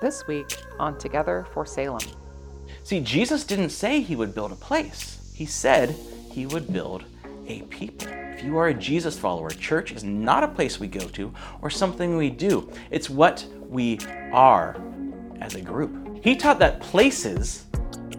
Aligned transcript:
This 0.00 0.26
week 0.26 0.56
on 0.78 0.96
Together 0.96 1.46
for 1.52 1.66
Salem. 1.66 2.00
See, 2.84 3.00
Jesus 3.00 3.44
didn't 3.44 3.68
say 3.68 4.00
he 4.00 4.16
would 4.16 4.34
build 4.34 4.50
a 4.50 4.56
place, 4.56 5.30
he 5.34 5.44
said 5.44 5.94
he 6.30 6.46
would 6.46 6.72
build 6.72 7.04
a 7.46 7.60
people. 7.62 8.08
If 8.08 8.42
you 8.42 8.56
are 8.56 8.68
a 8.68 8.74
Jesus 8.74 9.18
follower, 9.18 9.50
church 9.50 9.92
is 9.92 10.02
not 10.02 10.42
a 10.42 10.48
place 10.48 10.80
we 10.80 10.86
go 10.86 11.06
to 11.08 11.34
or 11.60 11.68
something 11.68 12.16
we 12.16 12.30
do, 12.30 12.72
it's 12.90 13.10
what 13.10 13.44
we 13.68 13.98
are 14.32 14.80
as 15.42 15.54
a 15.54 15.60
group. 15.60 16.24
He 16.24 16.34
taught 16.34 16.58
that 16.60 16.80
places 16.80 17.66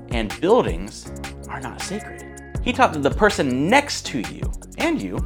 and 0.09 0.39
buildings 0.39 1.11
are 1.49 1.61
not 1.61 1.81
sacred. 1.81 2.23
He 2.63 2.73
taught 2.73 2.93
that 2.93 3.01
the 3.01 3.09
person 3.09 3.67
next 3.69 4.05
to 4.07 4.19
you 4.19 4.51
and 4.77 5.01
you 5.01 5.25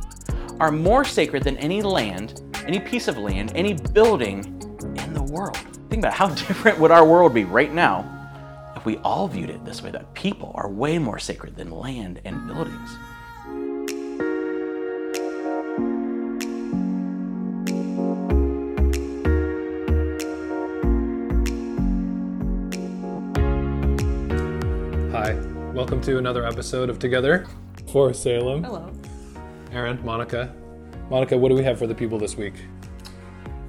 are 0.61 0.71
more 0.71 1.03
sacred 1.03 1.43
than 1.43 1.57
any 1.57 1.81
land, 1.81 2.41
any 2.65 2.79
piece 2.79 3.09
of 3.09 3.17
land, 3.17 3.51
any 3.55 3.73
building 3.73 4.45
in 4.97 5.13
the 5.13 5.23
world. 5.23 5.74
Think 5.95 6.03
about 6.03 6.17
how 6.17 6.27
different 6.47 6.77
would 6.79 6.91
our 6.91 7.07
world 7.07 7.33
be 7.33 7.45
right 7.45 7.73
now 7.73 8.03
if 8.75 8.85
we 8.85 8.97
all 8.97 9.29
viewed 9.29 9.49
it 9.49 9.63
this 9.63 9.81
way 9.81 9.91
that 9.91 10.13
people 10.13 10.51
are 10.53 10.67
way 10.67 10.99
more 10.99 11.17
sacred 11.17 11.55
than 11.55 11.71
land 11.71 12.19
and 12.25 12.45
buildings. 12.47 12.89
Hi, 25.13 25.39
welcome 25.73 26.01
to 26.01 26.17
another 26.17 26.45
episode 26.45 26.89
of 26.89 26.99
Together 26.99 27.47
for 27.89 28.13
Salem. 28.13 28.65
Hello. 28.65 28.91
Aaron, 29.71 30.03
Monica. 30.03 30.53
Monica, 31.09 31.37
what 31.37 31.47
do 31.47 31.55
we 31.55 31.63
have 31.63 31.79
for 31.79 31.87
the 31.87 31.95
people 31.95 32.19
this 32.19 32.35
week? 32.35 32.55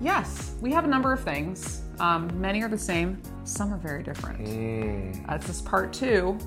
Yes, 0.00 0.56
we 0.60 0.72
have 0.72 0.84
a 0.84 0.88
number 0.88 1.12
of 1.12 1.20
things. 1.20 1.82
Um, 1.98 2.40
many 2.40 2.62
are 2.62 2.68
the 2.68 2.78
same, 2.78 3.20
some 3.44 3.72
are 3.72 3.78
very 3.78 4.02
different. 4.02 4.40
Uh, 5.28 5.36
this 5.38 5.48
is 5.48 5.62
part 5.62 5.92
two 5.92 6.38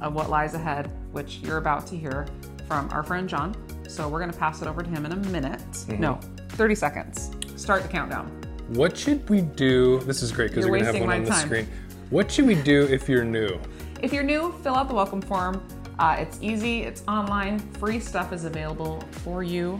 of 0.00 0.14
what 0.14 0.28
lies 0.30 0.54
ahead, 0.54 0.90
which 1.12 1.38
you're 1.38 1.58
about 1.58 1.86
to 1.88 1.96
hear 1.96 2.26
from 2.66 2.88
our 2.90 3.02
friend 3.02 3.28
John. 3.28 3.54
So 3.88 4.08
we're 4.08 4.20
going 4.20 4.30
to 4.30 4.38
pass 4.38 4.62
it 4.62 4.68
over 4.68 4.82
to 4.82 4.88
him 4.88 5.04
in 5.06 5.12
a 5.12 5.16
minute. 5.16 5.60
No, 5.88 6.20
30 6.50 6.74
seconds. 6.74 7.30
Start 7.56 7.82
the 7.82 7.88
countdown. 7.88 8.28
What 8.68 8.96
should 8.96 9.28
we 9.28 9.40
do? 9.42 10.00
This 10.00 10.22
is 10.22 10.30
great 10.32 10.50
because 10.50 10.64
we're 10.66 10.78
going 10.78 10.84
to 10.84 10.92
have 10.92 11.00
one 11.00 11.10
on 11.16 11.24
the 11.24 11.30
time. 11.30 11.46
screen. 11.46 11.68
What 12.10 12.30
should 12.30 12.46
we 12.46 12.54
do 12.54 12.82
if 12.84 13.08
you're 13.08 13.24
new? 13.24 13.58
If 14.02 14.12
you're 14.12 14.22
new, 14.22 14.52
fill 14.62 14.74
out 14.74 14.88
the 14.88 14.94
welcome 14.94 15.20
form. 15.20 15.62
Uh, 15.98 16.16
it's 16.18 16.38
easy, 16.40 16.82
it's 16.82 17.02
online, 17.06 17.58
free 17.74 18.00
stuff 18.00 18.32
is 18.32 18.44
available 18.44 19.02
for 19.10 19.42
you, 19.42 19.78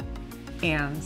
and 0.63 1.03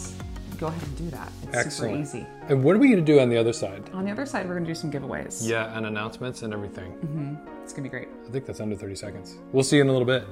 go 0.58 0.66
ahead 0.66 0.82
and 0.82 0.96
do 0.96 1.10
that. 1.10 1.30
It's 1.42 1.56
Excellent. 1.56 2.06
super 2.06 2.18
easy. 2.20 2.26
And 2.48 2.62
what 2.62 2.76
are 2.76 2.78
we 2.78 2.88
going 2.88 3.04
to 3.04 3.12
do 3.12 3.20
on 3.20 3.28
the 3.28 3.36
other 3.36 3.52
side? 3.52 3.88
On 3.92 4.04
the 4.04 4.10
other 4.10 4.26
side, 4.26 4.48
we're 4.48 4.54
gonna 4.54 4.66
do 4.66 4.74
some 4.74 4.90
giveaways. 4.90 5.46
Yeah, 5.46 5.76
and 5.76 5.86
announcements 5.86 6.42
and 6.42 6.52
everything. 6.52 6.92
Mm-hmm. 6.92 7.62
It's 7.62 7.72
gonna 7.72 7.84
be 7.84 7.88
great. 7.88 8.08
I 8.26 8.30
think 8.30 8.46
that's 8.46 8.60
under 8.60 8.76
30 8.76 8.94
seconds. 8.94 9.36
We'll 9.52 9.64
see 9.64 9.76
you 9.76 9.82
in 9.82 9.88
a 9.88 9.92
little 9.92 10.06
bit. 10.06 10.24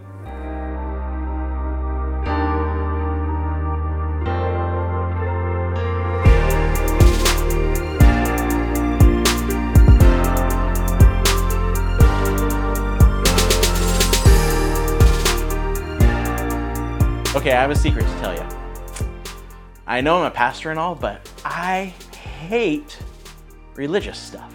Okay, 17.34 17.50
I 17.52 17.60
have 17.62 17.70
a 17.70 17.74
secret 17.76 18.04
to 18.04 18.18
tell 18.20 18.34
you. 18.34 18.61
I 19.92 20.00
know 20.00 20.20
I'm 20.20 20.24
a 20.24 20.30
pastor 20.30 20.70
and 20.70 20.78
all, 20.78 20.94
but 20.94 21.30
I 21.44 21.92
hate 22.16 22.98
religious 23.74 24.18
stuff. 24.18 24.50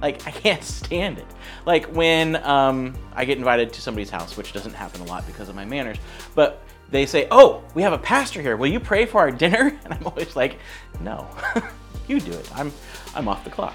Like, 0.00 0.24
I 0.28 0.30
can't 0.30 0.62
stand 0.78 1.18
it. 1.18 1.26
Like, 1.64 1.86
when 1.86 2.36
um, 2.44 2.94
I 3.12 3.24
get 3.24 3.36
invited 3.36 3.72
to 3.72 3.80
somebody's 3.80 4.10
house, 4.10 4.36
which 4.36 4.52
doesn't 4.52 4.74
happen 4.74 5.00
a 5.00 5.04
lot 5.06 5.26
because 5.26 5.48
of 5.48 5.56
my 5.56 5.64
manners, 5.64 5.96
but 6.36 6.62
they 6.88 7.04
say, 7.04 7.26
Oh, 7.32 7.64
we 7.74 7.82
have 7.82 7.94
a 7.94 7.98
pastor 7.98 8.40
here. 8.40 8.56
Will 8.56 8.68
you 8.68 8.78
pray 8.78 9.06
for 9.06 9.18
our 9.18 9.32
dinner? 9.32 9.76
And 9.84 9.92
I'm 9.92 10.06
always 10.06 10.36
like, 10.36 10.60
No, 11.00 11.26
you 12.06 12.20
do 12.20 12.30
it. 12.30 12.48
I'm, 12.54 12.72
I'm 13.12 13.26
off 13.26 13.42
the 13.42 13.50
clock. 13.50 13.74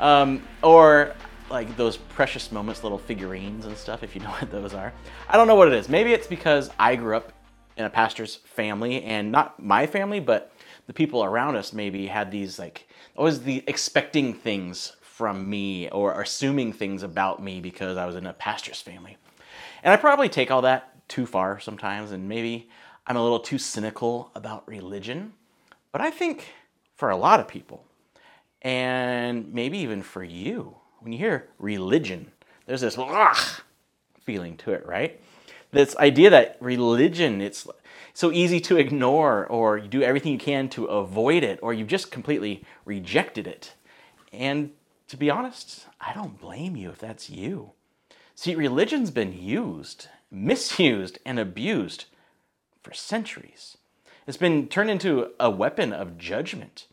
Um, 0.00 0.46
or 0.62 1.14
like 1.48 1.74
those 1.78 1.96
precious 1.96 2.52
moments, 2.52 2.82
little 2.82 2.98
figurines 2.98 3.64
and 3.64 3.74
stuff, 3.74 4.02
if 4.02 4.14
you 4.14 4.20
know 4.20 4.28
what 4.32 4.50
those 4.50 4.74
are. 4.74 4.92
I 5.30 5.38
don't 5.38 5.46
know 5.46 5.54
what 5.54 5.68
it 5.68 5.74
is. 5.74 5.88
Maybe 5.88 6.12
it's 6.12 6.26
because 6.26 6.68
I 6.78 6.94
grew 6.96 7.16
up 7.16 7.32
in 7.76 7.84
a 7.84 7.90
pastor's 7.90 8.36
family 8.36 9.02
and 9.02 9.30
not 9.30 9.62
my 9.62 9.86
family, 9.86 10.20
but 10.20 10.52
the 10.86 10.92
people 10.92 11.22
around 11.22 11.56
us 11.56 11.72
maybe 11.72 12.06
had 12.06 12.30
these 12.30 12.58
like 12.58 12.88
always 13.16 13.42
the 13.42 13.62
expecting 13.66 14.34
things 14.34 14.96
from 15.00 15.48
me 15.48 15.88
or 15.90 16.20
assuming 16.20 16.72
things 16.72 17.02
about 17.02 17.42
me 17.42 17.60
because 17.60 17.96
I 17.96 18.06
was 18.06 18.16
in 18.16 18.26
a 18.26 18.32
pastor's 18.32 18.80
family. 18.80 19.16
And 19.82 19.92
I 19.92 19.96
probably 19.96 20.28
take 20.28 20.50
all 20.50 20.62
that 20.62 21.08
too 21.08 21.26
far 21.26 21.60
sometimes, 21.60 22.10
and 22.10 22.28
maybe 22.28 22.68
I'm 23.06 23.16
a 23.16 23.22
little 23.22 23.40
too 23.40 23.58
cynical 23.58 24.30
about 24.34 24.66
religion. 24.66 25.32
But 25.92 26.00
I 26.00 26.10
think 26.10 26.52
for 26.96 27.10
a 27.10 27.16
lot 27.16 27.40
of 27.40 27.48
people, 27.48 27.84
and 28.62 29.52
maybe 29.54 29.78
even 29.78 30.02
for 30.02 30.24
you, 30.24 30.76
when 31.00 31.12
you 31.12 31.18
hear 31.18 31.48
religion, 31.58 32.32
there's 32.66 32.80
this 32.80 32.98
feeling 34.22 34.56
to 34.58 34.72
it, 34.72 34.84
right? 34.86 35.20
This 35.72 35.96
idea 35.96 36.30
that 36.30 36.56
religion, 36.60 37.40
it's 37.40 37.66
so 38.14 38.32
easy 38.32 38.60
to 38.60 38.76
ignore, 38.76 39.46
or 39.46 39.78
you 39.78 39.88
do 39.88 40.02
everything 40.02 40.32
you 40.32 40.38
can 40.38 40.68
to 40.70 40.86
avoid 40.86 41.42
it, 41.42 41.58
or 41.62 41.74
you've 41.74 41.88
just 41.88 42.10
completely 42.10 42.64
rejected 42.84 43.46
it. 43.46 43.74
And 44.32 44.70
to 45.08 45.16
be 45.16 45.30
honest, 45.30 45.86
I 46.00 46.12
don't 46.12 46.40
blame 46.40 46.76
you 46.76 46.90
if 46.90 46.98
that's 46.98 47.28
you. 47.30 47.72
See, 48.34 48.54
religion's 48.54 49.10
been 49.10 49.32
used, 49.32 50.08
misused, 50.30 51.18
and 51.24 51.38
abused 51.38 52.06
for 52.82 52.92
centuries. 52.92 53.78
It's 54.26 54.36
been 54.36 54.68
turned 54.68 54.90
into 54.90 55.30
a 55.38 55.50
weapon 55.50 55.92
of 55.92 56.18
judgment. 56.18 56.86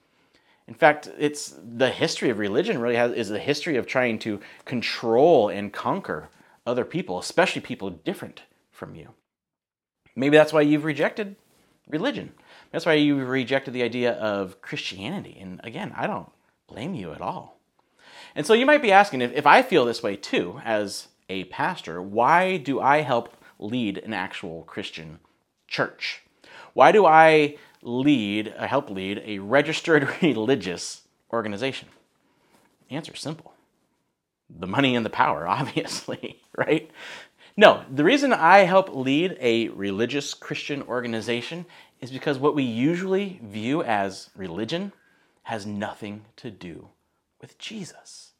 In 0.67 0.73
fact, 0.73 1.09
it's 1.17 1.55
the 1.61 1.89
history 1.89 2.29
of 2.29 2.39
religion 2.39 2.79
really 2.79 2.95
has 2.95 3.11
is 3.11 3.29
the 3.29 3.39
history 3.39 3.75
of 3.75 3.85
trying 3.85 4.19
to 4.19 4.39
control 4.65 5.49
and 5.49 5.73
conquer 5.73 6.29
other 6.65 6.85
people, 6.85 7.19
especially 7.19 7.61
people 7.61 7.89
different 7.89 8.43
from 8.83 8.95
you. 8.95 9.09
Maybe 10.15 10.35
that's 10.35 10.53
why 10.53 10.61
you've 10.61 10.83
rejected 10.83 11.35
religion. 11.87 12.33
That's 12.71 12.85
why 12.85 12.93
you 12.93 13.15
rejected 13.15 13.73
the 13.73 13.83
idea 13.83 14.13
of 14.13 14.61
Christianity. 14.61 15.37
And 15.39 15.61
again, 15.63 15.93
I 15.95 16.07
don't 16.07 16.29
blame 16.67 16.93
you 16.93 17.13
at 17.13 17.21
all. 17.21 17.59
And 18.35 18.45
so 18.45 18.53
you 18.53 18.65
might 18.65 18.81
be 18.81 18.91
asking 18.91 19.21
if, 19.21 19.31
if 19.33 19.47
I 19.47 19.61
feel 19.61 19.85
this 19.85 20.03
way 20.03 20.15
too, 20.15 20.59
as 20.65 21.07
a 21.29 21.45
pastor, 21.45 22.01
why 22.01 22.57
do 22.57 22.81
I 22.81 23.01
help 23.01 23.37
lead 23.57 23.99
an 23.99 24.13
actual 24.13 24.63
Christian 24.63 25.19
church? 25.67 26.21
Why 26.73 26.91
do 26.91 27.05
I 27.05 27.57
lead, 27.81 28.47
help 28.47 28.89
lead 28.89 29.21
a 29.25 29.39
registered 29.39 30.09
religious 30.21 31.01
organization? 31.31 31.87
The 32.89 32.95
answer 32.95 33.13
is 33.13 33.19
simple 33.19 33.53
the 34.49 34.67
money 34.67 34.95
and 34.95 35.05
the 35.05 35.09
power, 35.09 35.47
obviously, 35.59 36.41
right? 36.57 36.89
No, 37.55 37.83
the 37.91 38.03
reason 38.03 38.33
I 38.33 38.59
help 38.59 38.95
lead 38.95 39.37
a 39.39 39.69
religious 39.69 40.33
Christian 40.33 40.81
organization 40.83 41.65
is 42.01 42.11
because 42.11 42.39
what 42.39 42.55
we 42.55 42.63
usually 42.63 43.39
view 43.43 43.83
as 43.83 44.29
religion 44.35 44.91
has 45.43 45.65
nothing 45.65 46.25
to 46.37 46.49
do 46.49 46.89
with 47.39 47.57
Jesus. 47.59 48.31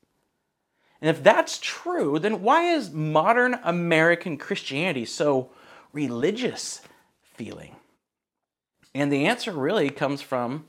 And 1.00 1.10
if 1.10 1.22
that's 1.22 1.60
true, 1.60 2.18
then 2.18 2.42
why 2.42 2.74
is 2.74 2.92
modern 2.92 3.60
American 3.64 4.38
Christianity 4.38 5.06
so 5.06 5.52
religious 5.92 6.82
feeling? 7.22 7.76
And 8.96 9.12
the 9.12 9.26
answer 9.26 9.52
really 9.52 9.90
comes 9.90 10.22
from 10.22 10.66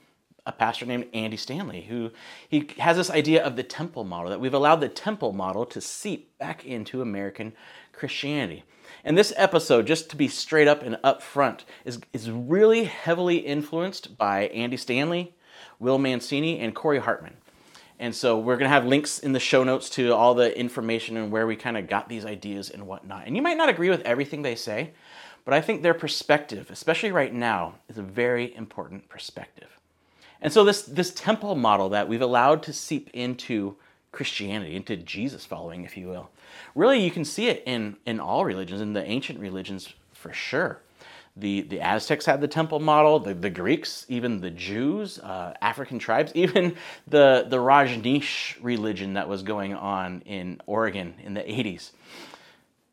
a 0.47 0.53
pastor 0.53 0.85
named 0.85 1.07
Andy 1.15 1.37
Stanley, 1.37 1.83
who 1.83 2.11
he 2.49 2.69
has 2.79 2.97
this 2.97 3.11
idea 3.11 3.43
of 3.43 3.57
the 3.57 3.63
temple 3.63 4.05
model, 4.05 4.31
that 4.31 4.41
we've 4.41 4.53
allowed 4.53 4.81
the 4.81 4.89
temple 4.89 5.33
model 5.33 5.65
to 5.67 5.81
seep 5.81 6.37
back 6.39 6.65
into 6.67 7.01
American 7.01 7.55
Christianity. 7.97 8.65
And 9.05 9.19
this 9.19 9.33
episode, 9.37 9.87
just 9.87 10.09
to 10.11 10.17
be 10.17 10.29
straight 10.29 10.69
up 10.69 10.83
and 10.83 10.97
upfront, 11.05 11.61
is, 11.85 12.01
is 12.13 12.31
really 12.31 12.85
heavily 12.85 13.37
influenced 13.37 14.17
by 14.17 14.47
Andy 14.49 14.77
Stanley, 14.77 15.35
Will 15.79 15.99
Mancini, 15.99 16.59
and 16.59 16.75
Cory 16.75 16.99
Hartman. 16.99 17.37
And 17.99 18.15
so 18.15 18.39
we're 18.39 18.57
going 18.57 18.69
to 18.69 18.75
have 18.75 18.87
links 18.87 19.19
in 19.19 19.33
the 19.33 19.41
show 19.41 19.63
notes 19.63 19.89
to 19.91 20.15
all 20.15 20.35
the 20.35 20.59
information 20.59 21.17
and 21.17 21.31
where 21.31 21.47
we 21.47 21.55
kind 21.55 21.77
of 21.77 21.87
got 21.87 22.09
these 22.09 22.25
ideas 22.25 22.71
and 22.71 22.87
whatnot. 22.87 23.27
And 23.27 23.37
you 23.37 23.43
might 23.43 23.57
not 23.57 23.69
agree 23.69 23.91
with 23.91 24.01
everything 24.03 24.43
they 24.43 24.57
say, 24.57 24.93
but 25.45 25.55
I 25.55 25.61
think 25.61 25.83
their 25.83 25.95
perspective, 25.95 26.71
especially 26.71 27.13
right 27.13 27.33
now, 27.33 27.75
is 27.89 27.99
a 27.99 28.03
very 28.03 28.55
important 28.57 29.09
perspective. 29.09 29.69
And 30.41 30.53
so 30.53 30.65
this 30.65 30.83
this 30.83 31.13
temple 31.15 31.55
model 31.55 31.89
that 31.91 32.09
we've 32.09 32.21
allowed 32.21 32.63
to 32.65 32.73
seep 32.73 33.11
into 33.15 33.77
Christianity, 34.15 34.77
into 34.77 34.97
Jesus 34.97 35.45
following, 35.45 35.85
if 35.85 35.97
you 35.97 36.09
will, 36.09 36.31
really 36.75 37.01
you 37.01 37.11
can 37.11 37.25
see 37.25 37.49
it 37.49 37.63
in 37.67 37.97
in 38.07 38.21
all 38.21 38.45
religions, 38.45 38.81
in 38.81 38.93
the 38.93 39.05
ancient 39.05 39.39
religions 39.39 39.93
for 40.13 40.33
sure. 40.33 40.81
The, 41.37 41.63
the 41.63 41.81
Aztecs 41.81 42.27
had 42.27 42.41
the 42.41 42.47
temple 42.47 42.79
model, 42.79 43.19
the, 43.19 43.35
the 43.35 43.51
Greeks, 43.51 44.07
even 44.09 44.41
the 44.41 44.53
Jews, 44.53 45.19
uh, 45.19 45.55
African 45.61 45.99
tribes, 45.99 46.31
even 46.37 46.77
the, 47.09 47.47
the 47.49 47.57
Rajneesh 47.57 48.57
religion 48.63 49.15
that 49.15 49.29
was 49.29 49.43
going 49.43 49.75
on 49.75 50.23
in 50.27 50.61
Oregon 50.67 51.15
in 51.25 51.35
the 51.35 51.41
80s. 51.41 51.91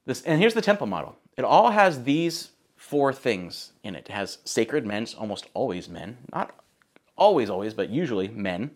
This, 0.08 0.24
and 0.24 0.42
here's 0.42 0.56
the 0.56 0.62
temple 0.62 0.88
model 0.88 1.16
it 1.38 1.46
all 1.46 1.72
has 1.72 2.04
these 2.04 2.50
four 2.76 3.14
things 3.14 3.72
in 3.84 3.96
it. 3.96 4.08
It 4.10 4.14
has 4.14 4.40
sacred 4.44 4.86
men, 4.86 5.06
almost 5.18 5.46
always 5.54 5.88
men, 5.88 6.18
not 6.34 6.54
always, 7.16 7.50
always, 7.50 7.74
but 7.76 7.90
usually 7.90 8.28
men. 8.28 8.72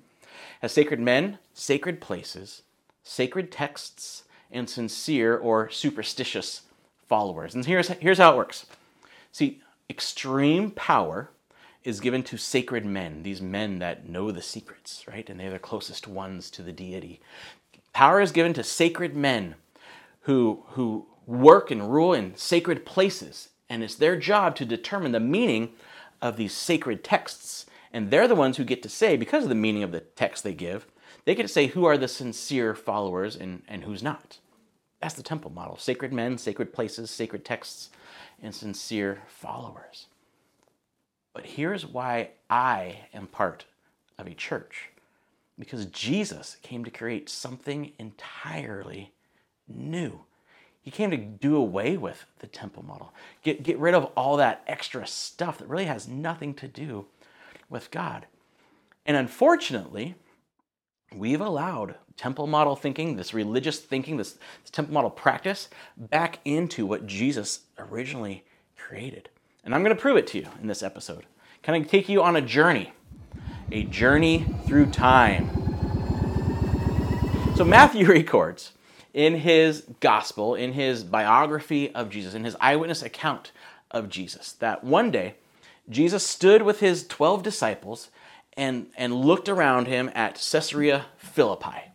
Has 0.65 0.71
sacred 0.71 1.00
men, 1.00 1.38
sacred 1.53 2.01
places, 2.01 2.63
sacred 3.03 3.51
texts, 3.51 4.23
and 4.51 4.67
sincere 4.67 5.38
or 5.38 5.69
superstitious 5.69 6.63
followers. 7.07 7.53
And 7.53 7.63
here's, 7.63 7.89
here's 7.89 8.17
how 8.17 8.33
it 8.33 8.38
works. 8.38 8.65
See, 9.31 9.62
extreme 9.91 10.71
power 10.71 11.29
is 11.83 12.00
given 12.00 12.23
to 12.23 12.38
sacred 12.38 12.83
men, 12.83 13.21
these 13.21 13.44
men 13.44 13.77
that 13.77 14.09
know 14.09 14.31
the 14.31 14.41
secrets, 14.41 15.07
right? 15.07 15.29
And 15.29 15.39
they're 15.39 15.51
the 15.51 15.59
closest 15.59 16.07
ones 16.07 16.50
to 16.50 16.63
the 16.63 16.73
deity. 16.73 17.21
Power 17.94 18.19
is 18.19 18.31
given 18.31 18.56
to 18.56 18.63
sacred 18.63 19.15
men 19.15 19.53
who, 20.21 20.63
who 20.69 21.06
work 21.27 21.69
and 21.69 21.94
rule 21.94 22.12
in 22.12 22.35
sacred 22.35 22.88
places 22.88 23.50
and 23.69 23.83
it's 23.83 23.94
their 23.94 24.15
job 24.15 24.56
to 24.56 24.65
determine 24.65 25.12
the 25.12 25.19
meaning 25.19 25.73
of 26.23 26.38
these 26.38 26.53
sacred 26.56 27.03
texts. 27.03 27.67
And 27.95 28.12
they're 28.12 28.27
the 28.27 28.36
ones 28.36 28.57
who 28.57 28.65
get 28.65 28.83
to 28.83 28.89
say, 28.89 29.15
because 29.15 29.44
of 29.44 29.50
the 29.50 29.56
meaning 29.56 29.81
of 29.81 29.94
the 29.94 30.01
text 30.01 30.44
they 30.44 30.53
give, 30.53 30.86
they 31.24 31.33
get 31.33 31.44
to 31.44 31.47
say 31.47 31.68
who 31.68 31.86
are 31.86 31.97
the 31.97 32.09
sincere 32.09 32.75
followers 32.75 33.38
and, 33.38 33.62
and 33.69 33.86
who's 33.86 34.03
not. 34.03 34.39
That's 35.00 35.13
the 35.13 35.24
temple 35.24 35.50
model 35.50 35.77
sacred 35.77 36.12
men, 36.12 36.38
sacred 36.38 36.74
places, 36.74 37.09
sacred 37.09 37.45
texts, 37.45 37.92
and 38.44 38.53
sincere 38.53 39.21
followers. 39.30 40.07
But 41.33 41.45
here's 41.45 41.86
why 41.86 42.31
I 42.50 43.06
am 43.13 43.27
part 43.27 43.63
of 44.19 44.27
a 44.27 44.33
church 44.33 44.89
because 45.57 45.86
Jesus 45.86 46.57
came 46.62 46.83
to 46.83 46.91
create 46.91 47.30
something 47.30 47.94
entirely 47.98 49.13
new. 49.69 50.19
He 50.81 50.91
came 50.91 51.12
to 51.12 51.18
do 51.18 51.56
away 51.56 51.95
with 51.95 52.25
the 52.39 52.48
temple 52.48 52.83
model, 52.83 53.13
get, 53.41 53.63
get 53.63 53.80
rid 53.80 53.95
of 53.95 54.12
all 54.18 54.36
that 54.36 54.65
extra 54.68 55.07
stuff 55.07 55.59
that 55.59 55.69
really 55.69 55.86
has 55.86 56.09
nothing 56.09 56.53
to 56.56 56.68
do 56.68 57.06
with 57.69 57.91
God. 57.91 58.25
And 59.06 59.15
unfortunately, 59.17 60.15
we've 61.13 61.41
allowed 61.41 61.95
temple 62.17 62.47
model 62.47 62.75
thinking, 62.75 63.15
this 63.15 63.33
religious 63.33 63.79
thinking, 63.79 64.17
this, 64.17 64.33
this 64.62 64.71
temple 64.71 64.94
model 64.94 65.09
practice, 65.09 65.69
back 65.97 66.39
into 66.45 66.85
what 66.85 67.06
Jesus 67.06 67.62
originally 67.77 68.44
created. 68.77 69.29
And 69.63 69.73
I'm 69.73 69.83
going 69.83 69.95
to 69.95 70.01
prove 70.01 70.17
it 70.17 70.27
to 70.27 70.39
you 70.39 70.47
in 70.62 70.67
this 70.67 70.83
episode. 70.83 71.25
Can 71.62 71.73
I 71.73 71.81
take 71.81 72.07
you 72.07 72.21
on 72.21 72.35
a 72.35 72.41
journey? 72.41 72.94
A 73.71 73.83
journey 73.83 74.45
through 74.65 74.88
time. 74.88 75.50
So 77.56 77.63
Matthew 77.63 78.07
records 78.12 78.73
in 79.13 79.35
his 79.35 79.85
gospel, 80.01 80.56
in 80.56 80.73
his 80.73 81.03
biography 81.03 81.94
of 81.95 82.09
Jesus, 82.09 82.33
in 82.33 82.44
his 82.44 82.56
eyewitness 82.59 83.01
account 83.01 83.51
of 83.89 84.09
Jesus, 84.09 84.51
that 84.53 84.83
one 84.83 85.09
day 85.09 85.35
Jesus 85.89 86.25
stood 86.25 86.63
with 86.63 86.79
his 86.79 87.05
12 87.07 87.43
disciples 87.43 88.09
and, 88.57 88.87
and 88.97 89.13
looked 89.13 89.49
around 89.49 89.87
him 89.87 90.09
at 90.15 90.35
Caesarea 90.35 91.05
Philippi. 91.17 91.91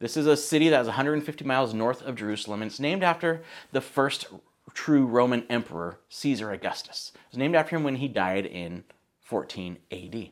This 0.00 0.16
is 0.16 0.26
a 0.26 0.36
city 0.36 0.68
that 0.68 0.80
is 0.80 0.86
150 0.86 1.44
miles 1.44 1.72
north 1.72 2.02
of 2.02 2.16
Jerusalem, 2.16 2.62
and 2.62 2.70
it's 2.70 2.80
named 2.80 3.02
after 3.02 3.42
the 3.72 3.80
first 3.80 4.26
true 4.72 5.06
Roman 5.06 5.46
emperor, 5.48 6.00
Caesar 6.08 6.50
Augustus. 6.50 7.12
It 7.14 7.20
was 7.30 7.38
named 7.38 7.54
after 7.54 7.76
him 7.76 7.84
when 7.84 7.96
he 7.96 8.08
died 8.08 8.44
in 8.44 8.84
14 9.20 9.78
AD. 9.92 10.30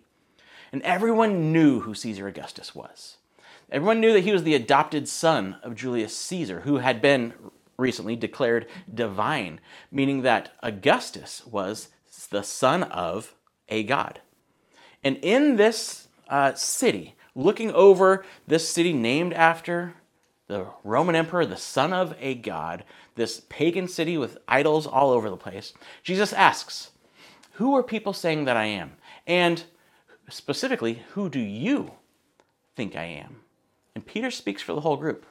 And 0.72 0.82
everyone 0.82 1.52
knew 1.52 1.80
who 1.80 1.94
Caesar 1.94 2.26
Augustus 2.26 2.74
was. 2.74 3.18
Everyone 3.70 4.00
knew 4.00 4.12
that 4.12 4.24
he 4.24 4.32
was 4.32 4.42
the 4.42 4.54
adopted 4.54 5.08
son 5.08 5.56
of 5.62 5.74
Julius 5.74 6.16
Caesar, 6.16 6.60
who 6.60 6.78
had 6.78 7.00
been 7.00 7.32
recently 7.78 8.16
declared 8.16 8.66
divine, 8.92 9.60
meaning 9.90 10.22
that 10.22 10.52
Augustus 10.62 11.46
was 11.46 11.88
the 12.30 12.42
son 12.42 12.82
of 12.84 13.34
a 13.68 13.82
god. 13.82 14.20
And 15.02 15.18
in 15.22 15.56
this 15.56 16.08
uh, 16.28 16.54
city, 16.54 17.14
looking 17.34 17.72
over 17.72 18.24
this 18.46 18.68
city 18.68 18.92
named 18.92 19.32
after 19.32 19.94
the 20.46 20.66
Roman 20.84 21.14
emperor, 21.14 21.46
the 21.46 21.56
son 21.56 21.92
of 21.92 22.14
a 22.20 22.34
god, 22.34 22.84
this 23.14 23.42
pagan 23.48 23.88
city 23.88 24.18
with 24.18 24.38
idols 24.46 24.86
all 24.86 25.10
over 25.10 25.30
the 25.30 25.36
place, 25.36 25.72
Jesus 26.02 26.32
asks, 26.32 26.90
Who 27.52 27.74
are 27.76 27.82
people 27.82 28.12
saying 28.12 28.44
that 28.44 28.56
I 28.56 28.64
am? 28.64 28.92
And 29.26 29.64
specifically, 30.28 31.02
who 31.12 31.28
do 31.28 31.40
you 31.40 31.92
think 32.76 32.96
I 32.96 33.04
am? 33.04 33.40
And 33.94 34.06
Peter 34.06 34.30
speaks 34.30 34.62
for 34.62 34.72
the 34.74 34.80
whole 34.80 34.96
group. 34.96 35.26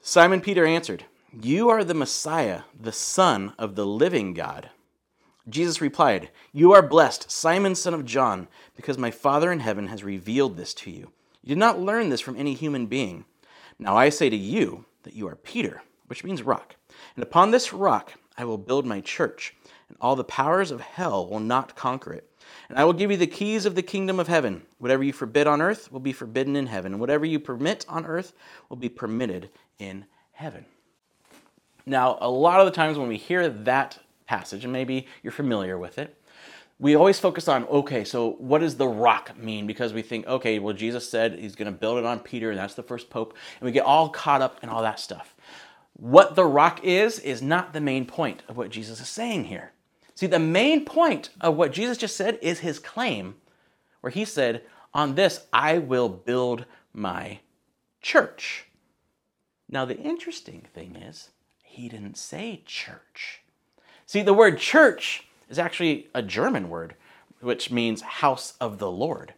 Simon 0.00 0.40
Peter 0.40 0.66
answered, 0.66 1.04
You 1.32 1.68
are 1.68 1.84
the 1.84 1.94
Messiah, 1.94 2.62
the 2.78 2.92
Son 2.92 3.54
of 3.58 3.74
the 3.74 3.86
living 3.86 4.34
God. 4.34 4.70
Jesus 5.48 5.80
replied, 5.80 6.30
You 6.52 6.72
are 6.72 6.82
blessed, 6.82 7.30
Simon, 7.30 7.74
son 7.74 7.94
of 7.94 8.04
John, 8.04 8.48
because 8.76 8.96
my 8.96 9.10
Father 9.10 9.52
in 9.52 9.60
heaven 9.60 9.88
has 9.88 10.02
revealed 10.02 10.56
this 10.56 10.72
to 10.74 10.90
you. 10.90 11.12
You 11.42 11.50
did 11.50 11.58
not 11.58 11.80
learn 11.80 12.08
this 12.08 12.20
from 12.20 12.36
any 12.36 12.54
human 12.54 12.86
being. 12.86 13.26
Now 13.78 13.96
I 13.96 14.08
say 14.08 14.30
to 14.30 14.36
you 14.36 14.86
that 15.02 15.14
you 15.14 15.28
are 15.28 15.36
Peter, 15.36 15.82
which 16.06 16.24
means 16.24 16.42
rock. 16.42 16.76
And 17.14 17.22
upon 17.22 17.50
this 17.50 17.72
rock 17.72 18.14
I 18.38 18.44
will 18.44 18.58
build 18.58 18.86
my 18.86 19.00
church, 19.00 19.54
and 19.88 19.98
all 20.00 20.16
the 20.16 20.24
powers 20.24 20.70
of 20.70 20.80
hell 20.80 21.28
will 21.28 21.40
not 21.40 21.76
conquer 21.76 22.12
it. 22.12 22.30
And 22.68 22.78
I 22.78 22.84
will 22.84 22.92
give 22.92 23.10
you 23.10 23.16
the 23.16 23.26
keys 23.26 23.66
of 23.66 23.74
the 23.74 23.82
kingdom 23.82 24.18
of 24.18 24.28
heaven. 24.28 24.62
Whatever 24.78 25.02
you 25.02 25.12
forbid 25.12 25.46
on 25.46 25.60
earth 25.60 25.92
will 25.92 26.00
be 26.00 26.12
forbidden 26.12 26.56
in 26.56 26.66
heaven, 26.66 26.92
and 26.92 27.00
whatever 27.00 27.26
you 27.26 27.38
permit 27.38 27.84
on 27.88 28.06
earth 28.06 28.32
will 28.68 28.76
be 28.76 28.88
permitted 28.88 29.50
in 29.78 30.06
heaven. 30.32 30.64
Now, 31.86 32.16
a 32.20 32.30
lot 32.30 32.60
of 32.60 32.66
the 32.66 32.72
times 32.72 32.96
when 32.96 33.08
we 33.08 33.18
hear 33.18 33.48
that 33.48 33.98
passage, 34.26 34.64
and 34.64 34.72
maybe 34.72 35.06
you're 35.22 35.32
familiar 35.32 35.78
with 35.78 35.98
it, 35.98 36.16
we 36.78 36.96
always 36.96 37.20
focus 37.20 37.46
on 37.48 37.64
okay, 37.64 38.04
so 38.04 38.32
what 38.32 38.60
does 38.60 38.76
the 38.76 38.88
rock 38.88 39.36
mean? 39.38 39.66
Because 39.66 39.92
we 39.92 40.02
think, 40.02 40.26
okay, 40.26 40.58
well, 40.58 40.74
Jesus 40.74 41.08
said 41.08 41.38
he's 41.38 41.54
going 41.54 41.72
to 41.72 41.78
build 41.78 41.98
it 41.98 42.04
on 42.04 42.18
Peter, 42.18 42.50
and 42.50 42.58
that's 42.58 42.74
the 42.74 42.82
first 42.82 43.10
pope, 43.10 43.34
and 43.60 43.66
we 43.66 43.72
get 43.72 43.84
all 43.84 44.08
caught 44.08 44.42
up 44.42 44.58
in 44.62 44.68
all 44.68 44.82
that 44.82 44.98
stuff. 44.98 45.34
What 45.92 46.34
the 46.34 46.44
rock 46.44 46.82
is, 46.82 47.20
is 47.20 47.40
not 47.40 47.72
the 47.72 47.80
main 47.80 48.04
point 48.04 48.42
of 48.48 48.56
what 48.56 48.70
Jesus 48.70 49.00
is 49.00 49.08
saying 49.08 49.44
here. 49.44 49.72
See, 50.16 50.26
the 50.26 50.38
main 50.38 50.84
point 50.84 51.30
of 51.40 51.56
what 51.56 51.72
Jesus 51.72 51.98
just 51.98 52.16
said 52.16 52.38
is 52.42 52.60
his 52.60 52.78
claim, 52.78 53.36
where 54.00 54.10
he 54.10 54.24
said, 54.24 54.62
On 54.92 55.14
this 55.14 55.46
I 55.52 55.78
will 55.78 56.08
build 56.08 56.66
my 56.92 57.40
church. 58.02 58.66
Now, 59.68 59.84
the 59.84 59.98
interesting 59.98 60.66
thing 60.74 60.96
is, 60.96 61.30
he 61.62 61.88
didn't 61.88 62.16
say 62.16 62.62
church. 62.66 63.43
See, 64.06 64.22
the 64.22 64.34
word 64.34 64.58
church 64.58 65.26
is 65.48 65.58
actually 65.58 66.08
a 66.14 66.22
German 66.22 66.68
word, 66.68 66.94
which 67.40 67.70
means 67.70 68.02
house 68.02 68.54
of 68.60 68.78
the 68.78 68.90
Lord. 68.90 69.34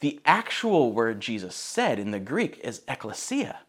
The 0.00 0.20
actual 0.24 0.92
word 0.92 1.20
Jesus 1.20 1.54
said 1.54 1.98
in 1.98 2.10
the 2.10 2.20
Greek 2.20 2.60
is 2.62 2.82
ecclesia, 2.88 3.60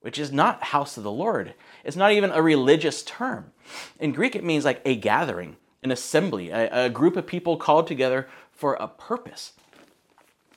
which 0.00 0.18
is 0.18 0.32
not 0.32 0.64
house 0.64 0.96
of 0.96 1.04
the 1.04 1.10
Lord. 1.10 1.54
It's 1.84 1.96
not 1.96 2.12
even 2.12 2.30
a 2.30 2.42
religious 2.42 3.02
term. 3.02 3.52
In 3.98 4.12
Greek, 4.12 4.34
it 4.34 4.44
means 4.44 4.64
like 4.64 4.82
a 4.84 4.96
gathering 4.96 5.56
an 5.82 5.90
assembly, 5.90 6.50
a, 6.50 6.86
a 6.86 6.90
group 6.90 7.16
of 7.16 7.26
people 7.26 7.56
called 7.56 7.86
together 7.86 8.28
for 8.52 8.74
a 8.74 8.88
purpose. 8.88 9.52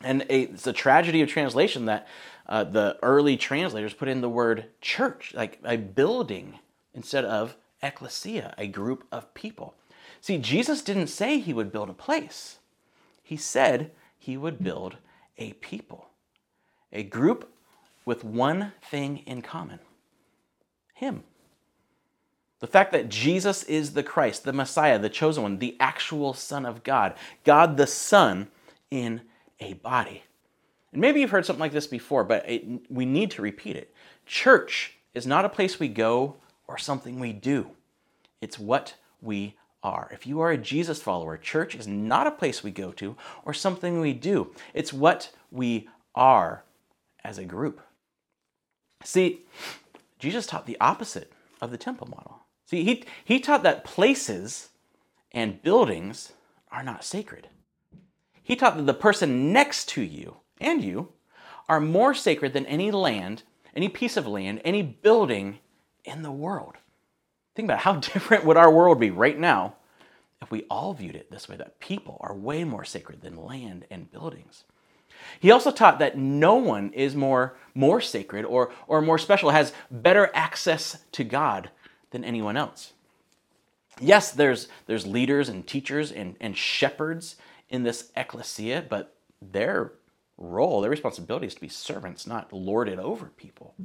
And 0.02 0.24
a, 0.24 0.42
it's 0.42 0.68
a 0.68 0.74
tragedy 0.74 1.22
of 1.22 1.30
translation 1.30 1.86
that 1.86 2.08
uh, 2.48 2.64
the 2.64 2.98
early 3.04 3.38
translators 3.38 3.94
put 3.94 4.08
in 4.08 4.22
the 4.22 4.30
word 4.30 4.66
church, 4.82 5.34
like 5.36 5.60
a 5.64 5.78
building, 5.78 6.60
instead 6.94 7.24
of 7.24 7.56
ecclesia, 7.82 8.54
a 8.58 8.68
group 8.68 9.06
of 9.12 9.34
people. 9.34 9.76
See, 10.20 10.38
Jesus 10.38 10.82
didn't 10.82 11.08
say 11.08 11.40
he 11.40 11.54
would 11.54 11.72
build 11.72 11.90
a 11.90 11.94
place, 11.94 12.60
he 13.24 13.38
said 13.38 13.92
he 14.18 14.38
would 14.38 14.64
build 14.64 14.98
a 15.38 15.54
people, 15.54 16.10
a 16.94 17.04
group 17.04 17.52
with 18.06 18.24
one 18.24 18.74
thing 18.82 19.20
in 19.26 19.42
common 19.42 19.80
Him. 20.94 21.24
The 22.60 22.68
fact 22.68 22.92
that 22.92 23.10
Jesus 23.10 23.64
is 23.64 23.94
the 23.94 24.04
Christ, 24.04 24.44
the 24.44 24.54
Messiah, 24.54 25.00
the 25.00 25.10
chosen 25.10 25.44
one, 25.44 25.58
the 25.58 25.76
actual 25.80 26.34
Son 26.34 26.66
of 26.66 26.84
God, 26.84 27.16
God 27.44 27.78
the 27.78 27.88
Son 27.88 28.50
in 28.92 29.22
a 29.60 29.74
body. 29.74 30.24
And 30.92 31.02
maybe 31.02 31.22
you've 31.22 31.32
heard 31.32 31.46
something 31.46 31.62
like 31.62 31.72
this 31.72 31.88
before, 31.88 32.24
but 32.24 32.48
it, 32.48 32.92
we 32.92 33.06
need 33.06 33.32
to 33.32 33.42
repeat 33.42 33.76
it. 33.76 33.94
Church 34.26 34.98
is 35.14 35.26
not 35.26 35.46
a 35.46 35.50
place 35.50 35.80
we 35.80 35.88
go 35.88 36.36
or 36.68 36.78
something 36.78 37.20
we 37.20 37.34
do, 37.34 37.72
it's 38.40 38.60
what 38.60 38.96
we 39.22 39.56
are. 39.84 40.10
If 40.12 40.28
you 40.28 40.40
are 40.42 40.52
a 40.52 40.58
Jesus 40.58 41.02
follower, 41.02 41.38
church 41.38 41.76
is 41.76 41.88
not 41.88 42.28
a 42.28 42.32
place 42.32 42.64
we 42.64 42.72
go 42.72 42.92
to 42.94 43.16
or 43.46 43.54
something 43.54 44.00
we 44.00 44.14
do, 44.14 44.54
it's 44.74 44.94
what 44.94 45.32
we 45.52 45.90
are 46.16 46.64
as 47.24 47.38
a 47.38 47.46
group. 47.46 47.82
See, 49.04 49.42
Jesus 50.20 50.46
taught 50.46 50.66
the 50.66 50.78
opposite 50.80 51.32
of 51.62 51.72
the 51.72 51.78
temple 51.78 52.08
model. 52.08 52.40
See, 52.66 52.84
he, 52.84 53.04
he 53.26 53.40
taught 53.40 53.64
that 53.64 53.84
places 53.84 54.70
and 55.32 55.62
buildings 55.62 56.34
are 56.72 56.84
not 56.84 57.04
sacred. 57.04 57.48
He 58.44 58.56
taught 58.56 58.78
that 58.78 58.86
the 58.86 58.94
person 58.94 59.52
next 59.52 59.90
to 59.90 60.02
you 60.02 60.38
and 60.60 60.84
you 60.84 61.10
are 61.68 61.80
more 61.80 62.14
sacred 62.14 62.54
than 62.54 62.66
any 62.66 62.92
land, 62.92 63.44
any 63.76 63.90
piece 63.90 64.18
of 64.18 64.28
land, 64.28 64.62
any 64.64 64.82
building 64.82 65.60
in 66.04 66.22
the 66.22 66.32
world. 66.32 66.76
Think 67.56 67.68
about 67.68 67.80
how 67.80 67.96
different 68.14 68.46
would 68.46 68.58
our 68.58 68.72
world 68.72 69.00
be 69.00 69.12
right 69.12 69.38
now 69.38 69.76
if 70.42 70.52
we 70.52 70.64
all 70.70 70.94
viewed 70.94 71.16
it 71.16 71.30
this 71.30 71.48
way 71.48 71.56
that 71.58 71.80
people 71.80 72.18
are 72.22 72.36
way 72.36 72.64
more 72.64 72.84
sacred 72.84 73.22
than 73.22 73.36
land 73.36 73.86
and 73.92 74.12
buildings. 74.12 74.64
He 75.40 75.52
also 75.52 75.72
taught 75.72 76.00
that 76.00 76.18
no 76.18 76.56
one 76.56 76.92
is 76.94 77.16
more, 77.16 77.56
more 77.76 78.02
sacred 78.02 78.46
or, 78.46 78.72
or 78.88 79.02
more 79.02 79.18
special, 79.18 79.52
has 79.52 79.74
better 79.92 80.32
access 80.34 80.98
to 81.12 81.24
God 81.24 81.70
than 82.10 82.24
anyone 82.24 82.58
else. 82.58 82.94
Yes, 84.00 84.32
there's, 84.32 84.68
there's 84.88 85.06
leaders 85.06 85.48
and 85.48 85.68
teachers 85.68 86.12
and, 86.12 86.36
and 86.40 86.58
shepherds 86.58 87.36
in 87.70 87.84
this 87.84 88.12
ecclesia, 88.16 88.86
but 88.90 89.16
their 89.42 89.94
role, 90.38 90.82
their 90.82 90.90
responsibility 90.90 91.48
is 91.48 91.56
to 91.56 91.62
be 91.62 91.70
servants, 91.70 92.26
not 92.26 92.52
lord 92.52 92.90
it 92.90 92.98
over 92.98 93.28
people. 93.28 93.76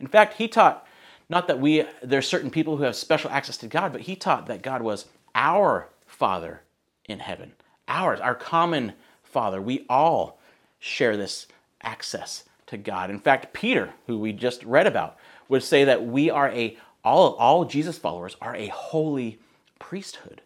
In 0.00 0.06
fact, 0.06 0.34
he 0.34 0.48
taught 0.48 0.86
not 1.28 1.48
that 1.48 1.60
we 1.60 1.84
there's 2.02 2.28
certain 2.28 2.50
people 2.50 2.76
who 2.76 2.82
have 2.84 2.96
special 2.96 3.30
access 3.30 3.56
to 3.58 3.66
God, 3.66 3.92
but 3.92 4.02
he 4.02 4.16
taught 4.16 4.46
that 4.46 4.62
God 4.62 4.82
was 4.82 5.06
our 5.34 5.88
Father 6.06 6.62
in 7.06 7.20
heaven. 7.20 7.52
Ours, 7.88 8.20
our 8.20 8.34
common 8.34 8.92
Father. 9.22 9.60
We 9.60 9.84
all 9.88 10.38
share 10.78 11.16
this 11.16 11.46
access 11.82 12.44
to 12.66 12.76
God. 12.76 13.10
In 13.10 13.18
fact, 13.18 13.52
Peter, 13.52 13.90
who 14.06 14.18
we 14.18 14.32
just 14.32 14.62
read 14.64 14.86
about, 14.86 15.16
would 15.48 15.62
say 15.62 15.84
that 15.84 16.04
we 16.04 16.30
are 16.30 16.50
a 16.50 16.76
all 17.04 17.34
all 17.34 17.64
Jesus 17.64 17.98
followers 17.98 18.36
are 18.40 18.56
a 18.56 18.68
holy 18.68 19.38
priesthood. 19.78 20.40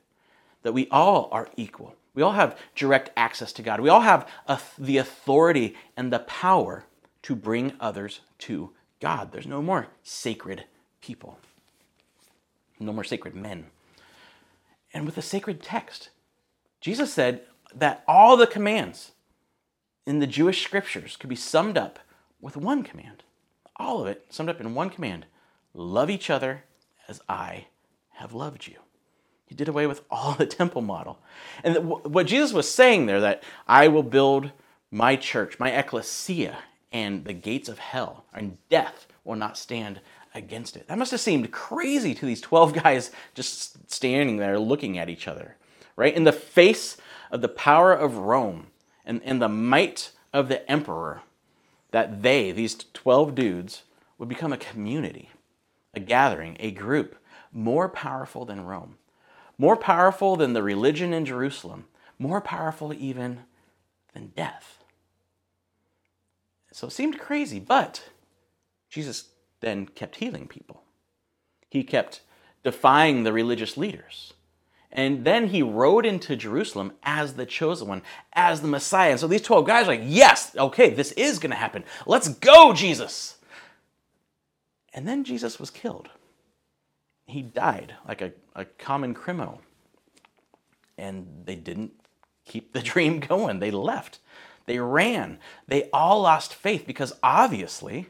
That 0.63 0.73
we 0.73 0.89
all 0.91 1.29
are 1.31 1.49
equal. 1.57 1.95
We 2.15 2.23
all 2.23 2.33
have 2.33 2.59
direct 2.75 3.11
access 3.17 3.53
to 3.53 3.63
God. 3.63 3.81
We 3.81 3.89
all 3.89 4.01
have 4.01 4.29
the 4.77 4.97
authority 4.97 5.77
and 5.97 6.13
the 6.13 6.19
power 6.21 6.85
to 7.23 7.37
bring 7.37 7.75
others 7.79 8.21
to 8.41 8.71
God. 9.01 9.33
There's 9.33 9.47
no 9.47 9.63
more 9.63 9.89
sacred 10.03 10.65
people, 11.01 11.39
no 12.79 12.93
more 12.93 13.05
sacred 13.05 13.35
men. 13.35 13.67
And 14.93 15.05
with 15.05 15.15
the 15.15 15.23
sacred 15.23 15.63
text, 15.63 16.11
Jesus 16.81 17.13
said 17.13 17.43
that 17.75 18.03
all 18.09 18.37
the 18.37 18.47
commands 18.47 19.13
in 20.07 20.21
the 20.21 20.27
Jewish 20.27 20.65
scriptures 20.65 21.17
could 21.17 21.29
be 21.29 21.37
summed 21.37 21.77
up 21.77 21.99
with 22.41 22.57
one 22.57 22.83
command. 22.83 23.25
All 23.77 24.01
of 24.01 24.07
it 24.07 24.27
summed 24.31 24.49
up 24.49 24.61
in 24.61 24.75
one 24.75 24.91
command 24.91 25.27
love 25.75 26.11
each 26.11 26.31
other 26.31 26.65
as 27.07 27.21
I 27.29 27.67
have 28.15 28.33
loved 28.33 28.67
you. 28.67 28.77
He 29.47 29.55
did 29.55 29.69
away 29.69 29.87
with 29.87 30.03
all 30.11 30.33
the 30.33 30.47
temple 30.61 30.83
model. 30.83 31.19
And 31.63 31.89
what 31.89 32.27
Jesus 32.27 32.53
was 32.53 32.71
saying 32.71 33.07
there 33.07 33.21
that 33.21 33.43
I 33.67 33.89
will 33.89 34.03
build 34.03 34.51
my 34.91 35.17
church, 35.17 35.59
my 35.59 35.71
ecclesia, 35.71 36.59
and 36.93 37.25
the 37.25 37.33
gates 37.33 37.69
of 37.69 37.79
hell 37.79 38.25
and 38.33 38.59
death 38.69 39.07
will 39.25 39.37
not 39.37 39.59
stand 39.59 40.01
against 40.35 40.77
it. 40.77 40.89
That 40.89 40.99
must 40.99 41.11
have 41.11 41.21
seemed 41.21 41.51
crazy 41.51 42.15
to 42.15 42.27
these 42.27 42.41
12 42.41 42.73
guys 42.83 43.11
just 43.35 43.91
standing 43.91 44.37
there 44.37 44.59
looking 44.59 44.99
at 44.99 45.09
each 45.09 45.29
other, 45.29 45.57
right? 45.97 46.15
In 46.15 46.25
the 46.25 46.33
face 46.33 46.97
of 47.31 47.41
the 47.41 47.49
power 47.49 47.93
of 47.93 48.17
Rome 48.17 48.69
and, 49.05 49.21
and 49.25 49.41
the 49.41 49.49
might 49.49 50.13
of 50.33 50.49
the 50.49 50.69
emperor, 50.71 51.23
that 51.91 52.23
they, 52.23 52.53
these 52.53 52.75
12 52.93 53.35
dudes, 53.35 53.83
would 54.19 54.29
become 54.29 54.53
a 54.53 54.59
community, 54.59 55.31
a 55.95 56.01
gathering, 56.01 56.57
a 56.61 56.71
group 56.71 57.17
more 57.53 57.89
powerful 57.89 58.45
than 58.45 58.65
Rome, 58.65 58.97
more 59.57 59.77
powerful 59.77 60.37
than 60.37 60.53
the 60.53 60.63
religion 60.63 61.13
in 61.13 61.25
Jerusalem, 61.25 61.87
more 62.19 62.41
powerful 62.41 62.93
even 62.93 63.41
than 64.13 64.33
death. 64.37 64.78
So 66.73 66.87
it 66.87 66.93
seemed 66.93 67.19
crazy, 67.19 67.59
but 67.59 68.09
Jesus 68.91 69.31
then 69.61 69.87
kept 69.87 70.17
healing 70.17 70.47
people. 70.47 70.83
He 71.69 71.83
kept 71.83 72.21
defying 72.63 73.25
the 73.25 73.33
religious 73.33 73.77
leaders. 73.77 74.35
And 74.91 75.25
then 75.25 75.49
he 75.49 75.63
rode 75.63 76.07
into 76.07 76.35
Jerusalem 76.35 76.93
as 77.03 77.35
the 77.35 77.45
chosen 77.45 77.89
one, 77.89 78.03
as 78.33 78.63
the 78.63 78.69
Messiah. 78.69 79.13
And 79.13 79.21
so 79.21 79.27
these 79.27 79.43
12 79.43 79.67
guys 79.67 79.85
are 79.85 79.93
like, 79.93 80.03
yes, 80.05 80.57
okay, 80.57 80.91
this 80.91 81.13
is 81.13 81.39
going 81.39 81.51
to 81.51 81.57
happen. 81.57 81.85
Let's 82.07 82.29
go, 82.29 82.73
Jesus. 82.73 83.37
And 84.95 85.07
then 85.07 85.25
Jesus 85.25 85.61
was 85.61 85.71
killed. 85.71 86.09
He 87.27 87.43
died 87.43 87.95
like 88.07 88.23
a, 88.23 88.33
a 88.55 88.65
common 88.65 89.13
criminal. 89.13 89.61
And 90.97 91.43
they 91.45 91.55
didn't 91.55 91.93
keep 92.47 92.73
the 92.73 92.81
dream 92.83 93.21
going. 93.21 93.59
They 93.59 93.71
left. 93.71 94.21
They 94.69 94.79
ran. 94.79 95.39
They 95.67 95.89
all 95.93 96.21
lost 96.21 96.55
faith 96.55 96.87
because 96.87 97.15
obviously 97.23 98.07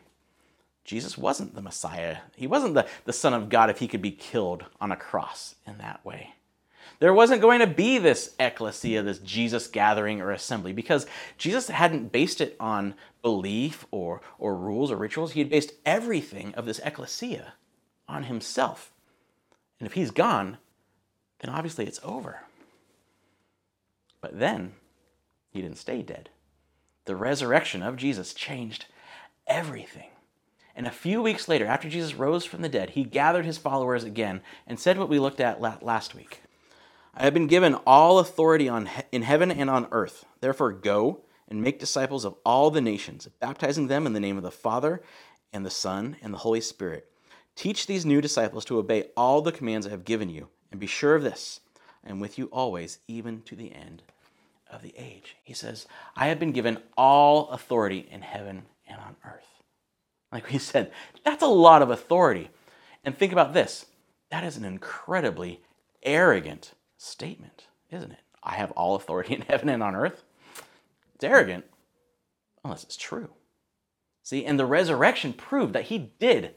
Jesus 0.85 1.17
wasn't 1.17 1.55
the 1.55 1.62
Messiah. 1.62 2.19
He 2.35 2.49
wasn't 2.49 2.75
the, 2.75 2.87
the 3.05 3.12
Son 3.12 3.33
of 3.33 3.49
God 3.49 3.71
if 3.71 3.79
he 3.79 3.87
could 3.87 4.03
be 4.03 4.11
killed 4.11 4.65
on 4.81 4.91
a 4.91 4.97
cross 4.97 5.55
in 5.69 5.79
that 5.79 6.05
way. 6.05 6.35
There 6.99 7.15
wasn't 7.15 7.43
going 7.43 7.61
to 7.61 7.69
be 7.69 7.99
this 7.99 8.35
ecclesia, 8.41 9.03
this 9.03 9.21
Jesus 9.21 9.69
gathering 9.69 10.21
or 10.21 10.33
assembly, 10.33 10.73
because 10.73 11.07
Jesus 11.37 11.69
hadn't 11.69 12.11
based 12.11 12.41
it 12.41 12.57
on 12.59 12.95
belief 13.23 13.87
or, 13.93 14.21
or 14.41 14.57
rules 14.57 14.91
or 14.91 14.97
rituals. 14.97 15.33
He 15.33 15.41
had 15.41 15.50
based 15.50 15.75
everything 15.87 16.55
of 16.57 16.67
this 16.67 16.81
ecclesia 16.85 17.53
on 18.09 18.25
himself. 18.25 18.91
And 19.79 19.87
if 19.87 19.93
he's 19.93 20.11
gone, 20.11 20.59
then 21.38 21.55
obviously 21.55 21.87
it's 21.87 22.00
over. 22.03 22.41
But 24.21 24.41
then, 24.41 24.73
he 25.50 25.62
didn't 25.62 25.79
stay 25.79 26.03
dead. 26.03 26.31
The 27.09 27.17
resurrection 27.17 27.83
of 27.83 27.97
Jesus 27.97 28.35
changed 28.35 28.85
everything. 29.47 30.11
And 30.77 30.87
a 30.87 30.91
few 30.91 31.23
weeks 31.23 31.49
later, 31.49 31.65
after 31.65 31.88
Jesus 31.88 32.12
rose 32.15 32.45
from 32.45 32.61
the 32.61 32.69
dead, 32.69 32.91
he 32.91 33.03
gathered 33.03 33.47
his 33.47 33.57
followers 33.57 34.05
again 34.05 34.43
and 34.67 34.79
said 34.79 34.99
what 34.99 35.09
we 35.09 35.19
looked 35.19 35.41
at 35.41 35.62
last 35.62 36.15
week 36.15 36.43
I 37.15 37.23
have 37.23 37.33
been 37.33 37.47
given 37.47 37.77
all 37.87 38.19
authority 38.19 38.69
on 38.69 38.91
in 39.11 39.23
heaven 39.23 39.50
and 39.50 39.71
on 39.71 39.88
earth. 39.91 40.27
Therefore, 40.43 40.71
go 40.71 41.23
and 41.49 41.62
make 41.62 41.79
disciples 41.79 42.27
of 42.27 42.35
all 42.45 42.71
the 42.71 42.83
nations, 42.83 43.27
baptizing 43.41 43.87
them 43.87 44.05
in 44.05 44.12
the 44.12 44.21
name 44.21 44.37
of 44.37 44.43
the 44.43 44.50
Father 44.50 45.00
and 45.50 45.65
the 45.65 45.71
Son 45.71 46.19
and 46.21 46.35
the 46.35 46.38
Holy 46.38 46.61
Spirit. 46.61 47.11
Teach 47.57 47.87
these 47.87 48.05
new 48.05 48.21
disciples 48.21 48.67
to 48.67 48.77
obey 48.77 49.07
all 49.17 49.41
the 49.41 49.50
commands 49.50 49.87
I 49.87 49.91
have 49.93 50.05
given 50.05 50.29
you, 50.29 50.49
and 50.71 50.79
be 50.79 50.87
sure 50.87 51.15
of 51.15 51.23
this 51.23 51.61
I 52.05 52.11
am 52.11 52.21
with 52.21 52.37
you 52.37 52.50
always, 52.53 52.99
even 53.09 53.41
to 53.45 53.57
the 53.57 53.75
end 53.75 54.03
of 54.71 54.83
the 54.83 54.95
age. 54.97 55.37
He 55.43 55.55
says, 55.55 55.87
I 56.17 56.29
have 56.29 56.39
been 56.39 56.53
given 56.53 56.79
all 56.97 57.49
authority 57.51 58.09
in 58.11 58.23
heaven 58.23 58.63
and 58.87 59.01
on 59.01 59.17
earth. 59.25 59.63
Like 60.33 60.51
we 60.51 60.59
said, 60.59 60.93
that's 61.25 61.43
a 61.43 61.47
lot 61.47 61.83
of 61.83 61.91
authority. 61.91 62.51
And 63.05 63.17
think 63.17 63.33
about 63.33 63.55
this 63.55 63.87
that 64.31 64.45
is 64.45 64.57
an 64.57 64.65
incredibly 64.65 65.63
arrogant 66.03 66.73
statement, 66.99 67.67
isn't 67.91 68.13
it? 68.13 68.21
I 68.43 68.55
have 68.55 68.71
all 68.73 68.95
authority 68.95 69.35
in 69.35 69.43
heaven 69.43 69.69
and 69.69 69.83
on 69.83 69.95
earth. 69.95 70.23
It's 71.15 71.25
arrogant, 71.25 71.65
unless 72.63 72.85
it's 72.85 72.97
true. 72.97 73.31
See, 74.23 74.45
and 74.45 74.59
the 74.59 74.67
resurrection 74.67 75.33
proved 75.33 75.73
that 75.73 75.85
he 75.85 76.13
did 76.19 76.55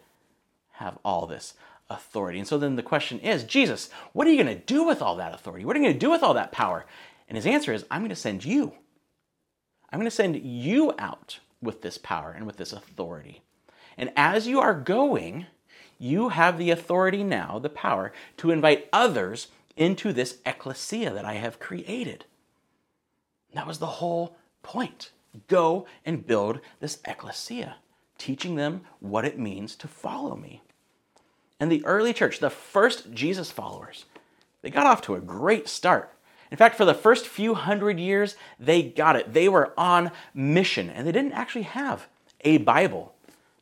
have 0.74 1.00
all 1.06 1.26
this 1.26 1.54
authority. 1.90 2.40
And 2.40 2.48
so 2.48 2.58
then 2.58 2.76
the 2.76 2.84
question 2.84 3.20
is 3.20 3.44
Jesus, 3.44 3.90
what 4.14 4.28
are 4.28 4.32
you 4.32 4.44
going 4.44 4.56
to 4.56 4.64
do 4.66 4.84
with 4.84 5.02
all 5.02 5.16
that 5.18 5.34
authority? 5.34 5.66
What 5.66 5.76
are 5.76 5.80
you 5.80 5.86
going 5.86 5.96
to 5.96 6.06
do 6.06 6.12
with 6.12 6.24
all 6.24 6.34
that 6.34 6.52
power? 6.52 6.86
And 7.32 7.38
his 7.38 7.48
answer 7.48 7.72
is, 7.72 7.86
I'm 7.90 8.02
going 8.02 8.10
to 8.10 8.16
send 8.18 8.44
you. 8.44 8.74
I'm 9.90 10.00
going 10.00 10.04
to 10.04 10.12
send 10.14 10.36
you 10.36 10.94
out 11.00 11.40
with 11.62 11.82
this 11.82 11.98
power 11.98 12.34
and 12.36 12.46
with 12.46 12.58
this 12.58 12.74
authority. 12.74 13.42
And 13.98 14.12
as 14.18 14.48
you 14.48 14.60
are 14.60 14.74
going, 14.74 15.46
you 15.98 16.28
have 16.28 16.58
the 16.58 16.72
authority 16.72 17.24
now, 17.24 17.58
the 17.58 17.70
power, 17.70 18.12
to 18.36 18.52
invite 18.52 18.90
others 18.92 19.48
into 19.78 20.12
this 20.12 20.40
ecclesia 20.46 21.14
that 21.14 21.24
I 21.24 21.36
have 21.36 21.58
created. 21.58 22.26
That 23.54 23.66
was 23.66 23.80
the 23.80 23.86
whole 23.86 24.36
point. 24.62 25.12
Go 25.48 25.88
and 26.06 26.28
build 26.28 26.60
this 26.82 27.00
ecclesia, 27.06 27.78
teaching 28.18 28.56
them 28.56 28.82
what 29.00 29.24
it 29.24 29.40
means 29.40 29.78
to 29.78 29.88
follow 29.88 30.36
me. 30.36 30.64
And 31.62 31.72
the 31.72 31.86
early 31.86 32.12
church, 32.12 32.40
the 32.40 32.50
first 32.50 33.14
Jesus 33.14 33.52
followers, 33.52 34.04
they 34.64 34.70
got 34.70 34.86
off 34.86 35.02
to 35.04 35.16
a 35.16 35.22
great 35.22 35.70
start. 35.70 36.14
In 36.52 36.58
fact, 36.58 36.76
for 36.76 36.84
the 36.84 36.94
first 36.94 37.28
few 37.28 37.54
hundred 37.54 37.98
years, 37.98 38.36
they 38.60 38.84
got 38.84 39.16
it. 39.16 39.34
They 39.34 39.48
were 39.48 39.74
on 39.78 40.12
mission, 40.34 40.90
and 40.90 41.08
they 41.08 41.14
didn't 41.14 41.32
actually 41.32 41.64
have 41.64 42.08
a 42.42 42.58
Bible 42.58 43.16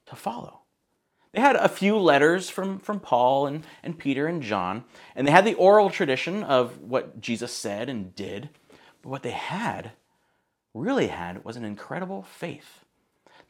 to 0.07 0.15
follow. 0.15 0.61
They 1.31 1.41
had 1.41 1.55
a 1.55 1.69
few 1.69 1.97
letters 1.97 2.49
from, 2.49 2.79
from 2.79 2.99
Paul 2.99 3.45
and, 3.45 3.63
and 3.83 3.99
Peter 3.99 4.25
and 4.25 4.41
John, 4.41 4.83
and 5.15 5.27
they 5.27 5.31
had 5.31 5.45
the 5.45 5.53
oral 5.53 5.91
tradition 5.91 6.43
of 6.43 6.81
what 6.81 7.21
Jesus 7.21 7.53
said 7.53 7.87
and 7.89 8.15
did. 8.15 8.49
But 9.03 9.09
what 9.09 9.23
they 9.23 9.31
had, 9.31 9.91
really 10.73 11.07
had, 11.07 11.45
was 11.45 11.55
an 11.55 11.63
incredible 11.63 12.23
faith 12.23 12.83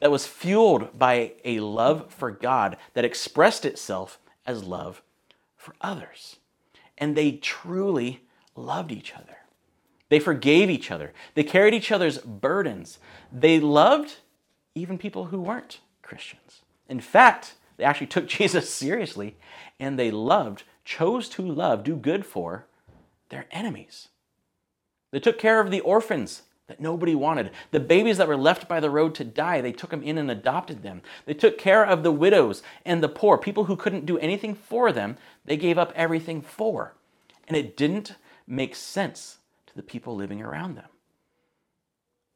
that 0.02 0.12
was 0.12 0.28
fueled 0.28 1.00
by 1.00 1.34
a 1.46 1.62
love 1.62 2.12
for 2.14 2.32
God 2.32 2.76
that 2.94 3.06
expressed 3.06 3.66
itself 3.66 4.20
as 4.46 4.66
love 4.66 5.02
for 5.56 5.74
others. 5.80 6.38
And 6.98 7.16
they 7.16 7.32
truly 7.32 8.24
loved 8.60 8.92
each 8.92 9.14
other. 9.14 9.38
They 10.10 10.20
forgave 10.20 10.70
each 10.70 10.92
other. 10.92 11.14
They 11.36 11.44
carried 11.44 11.74
each 11.74 11.92
other's 11.92 12.18
burdens. 12.18 13.00
They 13.32 13.60
loved 13.60 14.18
even 14.76 14.98
people 14.98 15.26
who 15.26 15.42
weren't 15.42 15.80
Christians. 16.02 16.62
In 16.88 17.00
fact, 17.00 17.56
they 17.78 17.84
actually 17.84 18.08
took 18.08 18.28
Jesus 18.40 18.70
seriously 18.70 19.38
and 19.80 19.98
they 19.98 20.12
loved, 20.12 20.64
chose 20.84 21.30
to 21.30 21.42
love, 21.44 21.84
do 21.84 21.96
good 21.96 22.26
for 22.26 22.66
their 23.30 23.46
enemies. 23.52 24.10
They 25.12 25.20
took 25.20 25.40
care 25.40 25.60
of 25.60 25.72
the 25.72 25.80
orphans 25.82 26.44
that 26.68 26.80
nobody 26.80 27.16
wanted. 27.16 27.52
The 27.72 27.80
babies 27.80 28.18
that 28.18 28.28
were 28.28 28.38
left 28.38 28.68
by 28.68 28.80
the 28.80 28.92
road 28.92 29.16
to 29.16 29.24
die, 29.24 29.60
they 29.60 29.72
took 29.72 29.90
them 29.90 30.04
in 30.04 30.18
and 30.18 30.30
adopted 30.30 30.84
them. 30.84 31.02
They 31.26 31.34
took 31.34 31.58
care 31.58 31.84
of 31.84 32.04
the 32.04 32.12
widows 32.12 32.62
and 32.86 33.02
the 33.02 33.10
poor, 33.10 33.38
people 33.38 33.66
who 33.66 33.76
couldn't 33.76 34.06
do 34.06 34.20
anything 34.20 34.54
for 34.54 34.92
them, 34.92 35.18
they 35.46 35.58
gave 35.58 35.78
up 35.78 35.92
everything 35.96 36.42
for. 36.42 36.94
And 37.48 37.58
it 37.58 37.76
didn't 37.76 38.16
make 38.50 38.76
sense 38.76 39.38
to 39.68 39.76
the 39.76 39.84
people 39.84 40.16
living 40.16 40.42
around 40.42 40.76
them. 40.76 40.90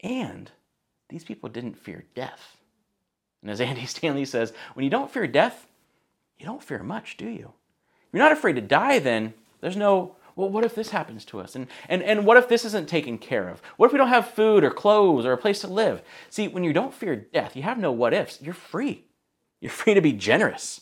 And 0.01 0.51
these 1.10 1.24
people 1.24 1.50
didn't 1.50 1.77
fear 1.77 2.05
death. 2.15 2.58
And 3.41 3.51
as 3.51 3.60
Andy 3.62 3.86
Stanley 3.86 4.25
says, 4.25 4.53
when 4.74 4.84
you 4.84 4.89
don't 4.89 5.12
fear 5.12 5.27
death, 5.27 5.67
you 6.38 6.46
don't 6.46 6.63
fear 6.63 6.84
much, 6.84 7.17
do 7.17 7.27
you? 7.27 7.53
If 8.08 8.13
you're 8.13 8.24
not 8.24 8.32
afraid 8.32 8.55
to 8.55 8.62
die, 8.62 9.00
then 9.00 9.34
there's 9.62 9.77
no 9.77 10.15
well, 10.36 10.50
what 10.50 10.65
if 10.65 10.74
this 10.74 10.89
happens 10.89 11.25
to 11.25 11.39
us? 11.39 11.55
And, 11.55 11.67
and, 11.88 12.01
and 12.01 12.25
what 12.25 12.38
if 12.38 12.50
this 12.50 12.65
isn't 12.65 12.89
taken 12.89 13.17
care 13.17 13.50
of? 13.50 13.62
What 13.77 13.88
if 13.88 13.91
we 13.91 14.00
don't 14.00 14.08
have 14.08 14.32
food 14.32 14.63
or 14.63 14.72
clothes 14.72 15.25
or 15.25 15.32
a 15.32 15.38
place 15.38 15.62
to 15.62 15.67
live? 15.67 16.01
See, 16.29 16.48
when 16.48 16.63
you 16.63 16.74
don't 16.74 16.93
fear 16.93 17.15
death, 17.15 17.55
you 17.55 17.63
have 17.63 17.77
no 17.77 17.91
what 17.91 18.13
ifs. 18.13 18.41
You're 18.41 18.55
free. 18.55 19.05
You're 19.62 19.72
free 19.72 19.93
to 19.93 20.01
be 20.01 20.13
generous. 20.13 20.82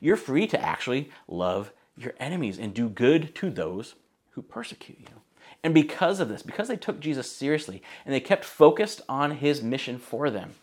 You're 0.00 0.16
free 0.16 0.46
to 0.46 0.60
actually 0.60 1.10
love 1.26 1.72
your 1.96 2.14
enemies 2.18 2.58
and 2.58 2.72
do 2.72 2.88
good 2.88 3.34
to 3.36 3.50
those 3.50 3.94
who 4.32 4.42
persecute 4.42 4.98
you. 5.00 5.20
And 5.62 5.72
because 5.72 6.20
of 6.20 6.28
this, 6.28 6.42
because 6.42 6.68
they 6.68 6.76
took 6.76 7.00
Jesus 7.00 7.30
seriously 7.30 7.82
and 8.04 8.14
they 8.14 8.20
kept 8.20 8.44
focused 8.44 9.00
on 9.08 9.32
his 9.32 9.62
mission 9.62 9.98
for 9.98 10.30
them, 10.30 10.54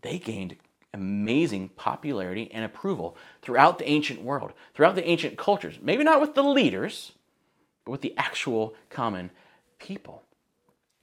they 0.00 0.18
gained 0.18 0.56
amazing 0.94 1.70
popularity 1.70 2.50
and 2.52 2.64
approval 2.64 3.16
throughout 3.40 3.78
the 3.78 3.88
ancient 3.88 4.22
world, 4.22 4.52
throughout 4.74 4.94
the 4.94 5.08
ancient 5.08 5.38
cultures. 5.38 5.78
Maybe 5.80 6.04
not 6.04 6.20
with 6.20 6.34
the 6.34 6.42
leaders, 6.42 7.12
but 7.84 7.92
with 7.92 8.00
the 8.02 8.16
actual 8.16 8.74
common 8.90 9.30
people. 9.78 10.22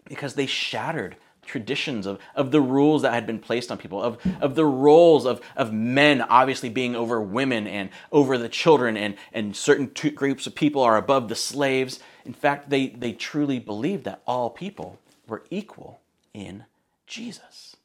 Because 0.06 0.34
they 0.34 0.46
shattered 0.46 1.16
traditions 1.50 2.06
of, 2.06 2.20
of 2.36 2.52
the 2.52 2.62
rules 2.62 3.02
that 3.02 3.14
had 3.14 3.26
been 3.26 3.40
placed 3.40 3.72
on 3.72 3.78
people, 3.78 4.02
of, 4.02 4.20
of 4.40 4.56
the 4.56 4.66
roles 4.66 5.26
of, 5.26 5.42
of 5.56 5.74
men 5.74 6.22
obviously 6.22 6.70
being 6.70 6.96
over 6.96 7.20
women 7.20 7.68
and 7.68 7.90
over 8.12 8.38
the 8.38 8.48
children, 8.48 8.96
and, 8.96 9.16
and 9.34 9.56
certain 9.56 9.92
groups 10.14 10.46
of 10.46 10.54
people 10.54 10.84
are 10.84 10.96
above 10.96 11.28
the 11.28 11.36
slaves. 11.36 12.00
In 12.24 12.34
fact, 12.34 12.70
they, 12.70 12.88
they 12.90 13.14
truly 13.14 13.60
believed 13.60 14.04
that 14.04 14.22
all 14.28 14.50
people 14.50 15.00
were 15.28 15.44
equal 15.50 16.00
in 16.34 16.66
Jesus. 17.08 17.76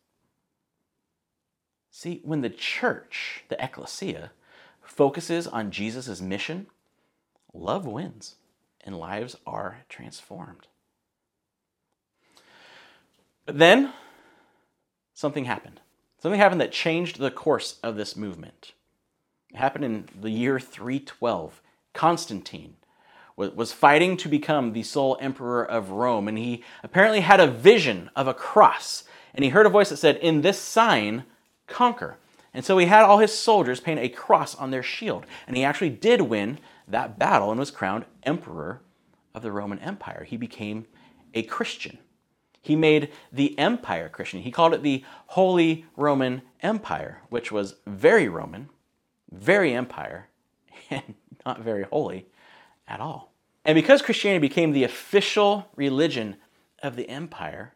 See, 1.90 2.20
when 2.22 2.42
the 2.42 2.50
church, 2.50 3.44
the 3.48 3.62
ecclesia, 3.64 4.32
focuses 4.82 5.46
on 5.46 5.70
Jesus' 5.70 6.20
mission, 6.20 6.66
love 7.54 7.86
wins 7.86 8.34
and 8.84 8.98
lives 8.98 9.36
are 9.46 9.84
transformed. 9.88 10.66
But 13.46 13.58
then 13.58 13.92
something 15.12 15.44
happened. 15.44 15.80
Something 16.20 16.40
happened 16.40 16.60
that 16.60 16.72
changed 16.72 17.18
the 17.18 17.30
course 17.30 17.78
of 17.82 17.96
this 17.96 18.16
movement. 18.16 18.72
It 19.50 19.56
happened 19.56 19.84
in 19.84 20.08
the 20.20 20.30
year 20.30 20.58
312. 20.58 21.60
Constantine 21.92 22.76
was 23.36 23.72
fighting 23.72 24.16
to 24.16 24.28
become 24.28 24.72
the 24.72 24.82
sole 24.82 25.18
emperor 25.20 25.64
of 25.64 25.90
Rome, 25.90 26.28
and 26.28 26.38
he 26.38 26.62
apparently 26.82 27.20
had 27.20 27.40
a 27.40 27.46
vision 27.48 28.10
of 28.14 28.28
a 28.28 28.34
cross. 28.34 29.04
And 29.34 29.44
he 29.44 29.50
heard 29.50 29.66
a 29.66 29.70
voice 29.70 29.88
that 29.90 29.96
said, 29.96 30.16
In 30.16 30.42
this 30.42 30.58
sign, 30.58 31.24
conquer. 31.66 32.16
And 32.52 32.64
so 32.64 32.78
he 32.78 32.86
had 32.86 33.02
all 33.02 33.18
his 33.18 33.36
soldiers 33.36 33.80
paint 33.80 33.98
a 33.98 34.08
cross 34.08 34.54
on 34.54 34.70
their 34.70 34.82
shield. 34.82 35.26
And 35.46 35.56
he 35.56 35.64
actually 35.64 35.90
did 35.90 36.20
win 36.22 36.60
that 36.86 37.18
battle 37.18 37.50
and 37.50 37.58
was 37.58 37.72
crowned 37.72 38.04
emperor 38.22 38.80
of 39.34 39.42
the 39.42 39.50
Roman 39.50 39.80
Empire. 39.80 40.24
He 40.24 40.36
became 40.36 40.86
a 41.34 41.42
Christian. 41.42 41.98
He 42.64 42.76
made 42.76 43.10
the 43.30 43.56
empire 43.58 44.08
Christian. 44.08 44.40
He 44.40 44.50
called 44.50 44.72
it 44.72 44.82
the 44.82 45.04
Holy 45.26 45.84
Roman 45.96 46.40
Empire, 46.62 47.20
which 47.28 47.52
was 47.52 47.74
very 47.86 48.26
Roman, 48.26 48.70
very 49.30 49.74
empire, 49.74 50.28
and 50.90 51.14
not 51.44 51.60
very 51.60 51.82
holy 51.82 52.26
at 52.88 53.00
all. 53.00 53.34
And 53.66 53.76
because 53.76 54.00
Christianity 54.00 54.40
became 54.40 54.72
the 54.72 54.82
official 54.82 55.68
religion 55.76 56.36
of 56.82 56.96
the 56.96 57.10
empire, 57.10 57.74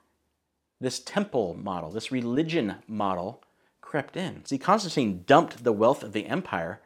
this 0.80 1.00
temple 1.00 1.54
model, 1.54 1.90
this 1.90 2.10
religion 2.10 2.76
model, 2.86 3.42
crept 3.82 4.16
in. 4.16 4.46
See, 4.46 4.56
Constantine 4.56 5.22
dumped 5.26 5.64
the 5.64 5.72
wealth 5.72 6.02
of 6.02 6.14
the 6.14 6.24
empire 6.24 6.80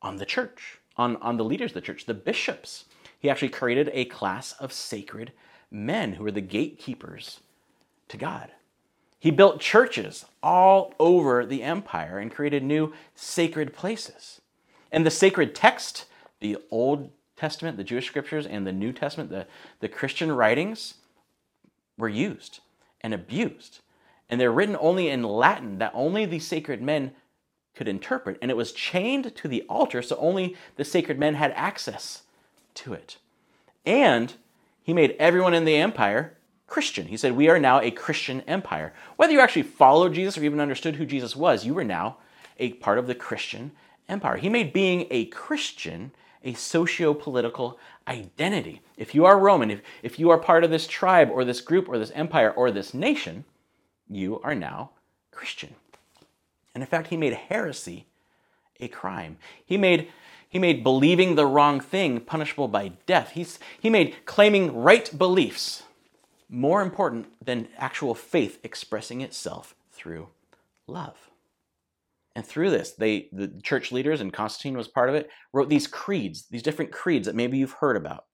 on 0.00 0.18
the 0.18 0.26
church 0.26 0.78
on, 0.96 1.16
on 1.16 1.38
the 1.38 1.44
leaders 1.44 1.72
of 1.72 1.74
the 1.74 1.80
church, 1.80 2.06
the 2.06 2.14
bishops. 2.14 2.84
He 3.18 3.28
actually 3.28 3.48
created 3.48 3.90
a 3.92 4.04
class 4.04 4.52
of 4.52 4.72
sacred 4.72 5.32
men 5.72 6.14
who 6.14 6.24
were 6.24 6.30
the 6.30 6.40
gatekeepers 6.40 7.40
to 8.08 8.16
God. 8.16 8.50
He 9.18 9.30
built 9.30 9.60
churches 9.60 10.24
all 10.42 10.94
over 10.98 11.46
the 11.46 11.62
empire 11.62 12.18
and 12.18 12.30
created 12.30 12.62
new 12.62 12.92
sacred 13.14 13.72
places. 13.72 14.40
And 14.90 15.06
the 15.06 15.10
sacred 15.10 15.54
text, 15.54 16.06
the 16.40 16.58
Old 16.70 17.10
Testament, 17.36 17.76
the 17.76 17.84
Jewish 17.84 18.06
scriptures, 18.06 18.46
and 18.46 18.66
the 18.66 18.72
New 18.72 18.92
Testament, 18.92 19.30
the, 19.30 19.46
the 19.80 19.88
Christian 19.88 20.32
writings, 20.32 20.94
were 21.96 22.08
used 22.08 22.60
and 23.00 23.14
abused. 23.14 23.80
And 24.28 24.40
they're 24.40 24.52
written 24.52 24.76
only 24.80 25.08
in 25.08 25.22
Latin 25.22 25.78
that 25.78 25.92
only 25.94 26.24
the 26.24 26.38
sacred 26.38 26.82
men 26.82 27.12
could 27.74 27.88
interpret, 27.88 28.38
and 28.42 28.50
it 28.50 28.56
was 28.56 28.72
chained 28.72 29.34
to 29.36 29.48
the 29.48 29.62
altar 29.68 30.02
so 30.02 30.16
only 30.16 30.56
the 30.76 30.84
sacred 30.84 31.18
men 31.18 31.34
had 31.34 31.52
access 31.52 32.22
to 32.74 32.92
it. 32.92 33.16
And 33.86 34.34
he 34.82 34.92
made 34.92 35.16
everyone 35.18 35.54
in 35.54 35.64
the 35.64 35.76
empire 35.76 36.36
Christian. 36.66 37.06
He 37.06 37.16
said, 37.16 37.32
We 37.32 37.48
are 37.48 37.58
now 37.58 37.80
a 37.80 37.90
Christian 37.90 38.40
empire. 38.42 38.92
Whether 39.16 39.32
you 39.32 39.40
actually 39.40 39.62
followed 39.62 40.14
Jesus 40.14 40.38
or 40.38 40.44
even 40.44 40.60
understood 40.60 40.96
who 40.96 41.06
Jesus 41.06 41.36
was, 41.36 41.66
you 41.66 41.74
were 41.74 41.84
now 41.84 42.16
a 42.58 42.72
part 42.74 42.98
of 42.98 43.06
the 43.06 43.14
Christian 43.14 43.72
empire. 44.08 44.36
He 44.36 44.48
made 44.48 44.72
being 44.72 45.06
a 45.10 45.26
Christian 45.26 46.12
a 46.44 46.54
socio 46.54 47.14
political 47.14 47.78
identity. 48.08 48.80
If 48.96 49.14
you 49.14 49.24
are 49.24 49.38
Roman, 49.38 49.70
if, 49.70 49.80
if 50.02 50.18
you 50.18 50.30
are 50.30 50.38
part 50.38 50.64
of 50.64 50.70
this 50.70 50.86
tribe 50.86 51.30
or 51.30 51.44
this 51.44 51.60
group 51.60 51.88
or 51.88 51.98
this 51.98 52.10
empire 52.12 52.50
or 52.50 52.70
this 52.70 52.94
nation, 52.94 53.44
you 54.08 54.40
are 54.42 54.54
now 54.54 54.90
Christian. 55.30 55.74
And 56.74 56.82
in 56.82 56.88
fact, 56.88 57.08
he 57.08 57.16
made 57.16 57.34
heresy 57.34 58.06
a 58.80 58.88
crime. 58.88 59.36
He 59.64 59.76
made, 59.76 60.08
he 60.52 60.58
made 60.58 60.84
believing 60.84 61.34
the 61.34 61.46
wrong 61.46 61.80
thing 61.80 62.20
punishable 62.20 62.68
by 62.68 62.92
death. 63.06 63.30
He's, 63.30 63.58
he 63.80 63.88
made 63.88 64.14
claiming 64.26 64.76
right 64.76 65.10
beliefs 65.16 65.84
more 66.50 66.82
important 66.82 67.26
than 67.42 67.68
actual 67.78 68.14
faith 68.14 68.60
expressing 68.62 69.22
itself 69.22 69.74
through 69.90 70.28
love. 70.86 71.30
And 72.36 72.44
through 72.44 72.68
this, 72.68 72.90
they, 72.90 73.30
the 73.32 73.48
church 73.62 73.92
leaders, 73.92 74.20
and 74.20 74.30
Constantine 74.30 74.76
was 74.76 74.88
part 74.88 75.08
of 75.08 75.14
it, 75.14 75.30
wrote 75.54 75.70
these 75.70 75.86
creeds, 75.86 76.44
these 76.50 76.62
different 76.62 76.92
creeds 76.92 77.24
that 77.24 77.34
maybe 77.34 77.56
you've 77.56 77.72
heard 77.72 77.96
about. 77.96 78.24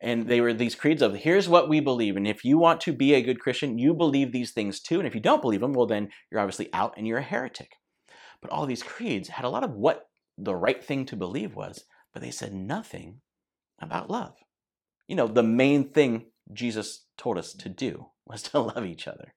And 0.00 0.28
they 0.28 0.40
were 0.40 0.54
these 0.54 0.74
creeds 0.74 1.02
of 1.02 1.14
here's 1.14 1.46
what 1.46 1.68
we 1.68 1.80
believe. 1.80 2.16
And 2.16 2.26
if 2.26 2.42
you 2.42 2.56
want 2.56 2.80
to 2.82 2.94
be 2.94 3.12
a 3.12 3.20
good 3.20 3.38
Christian, 3.38 3.78
you 3.78 3.92
believe 3.92 4.32
these 4.32 4.52
things 4.52 4.80
too. 4.80 4.98
And 4.98 5.06
if 5.06 5.14
you 5.14 5.20
don't 5.20 5.42
believe 5.42 5.60
them, 5.60 5.74
well, 5.74 5.86
then 5.86 6.08
you're 6.30 6.40
obviously 6.40 6.72
out 6.72 6.94
and 6.96 7.06
you're 7.06 7.18
a 7.18 7.22
heretic. 7.22 7.72
But 8.40 8.50
all 8.50 8.64
these 8.64 8.82
creeds 8.82 9.28
had 9.28 9.44
a 9.44 9.50
lot 9.50 9.62
of 9.62 9.72
what 9.72 10.06
the 10.42 10.56
right 10.56 10.82
thing 10.82 11.06
to 11.06 11.16
believe 11.16 11.54
was, 11.54 11.84
but 12.12 12.22
they 12.22 12.30
said 12.30 12.52
nothing 12.54 13.20
about 13.80 14.10
love. 14.10 14.34
You 15.06 15.16
know, 15.16 15.26
the 15.26 15.42
main 15.42 15.90
thing 15.90 16.26
Jesus 16.52 17.04
told 17.16 17.38
us 17.38 17.52
to 17.54 17.68
do 17.68 18.06
was 18.26 18.42
to 18.44 18.60
love 18.60 18.84
each 18.84 19.06
other. 19.08 19.34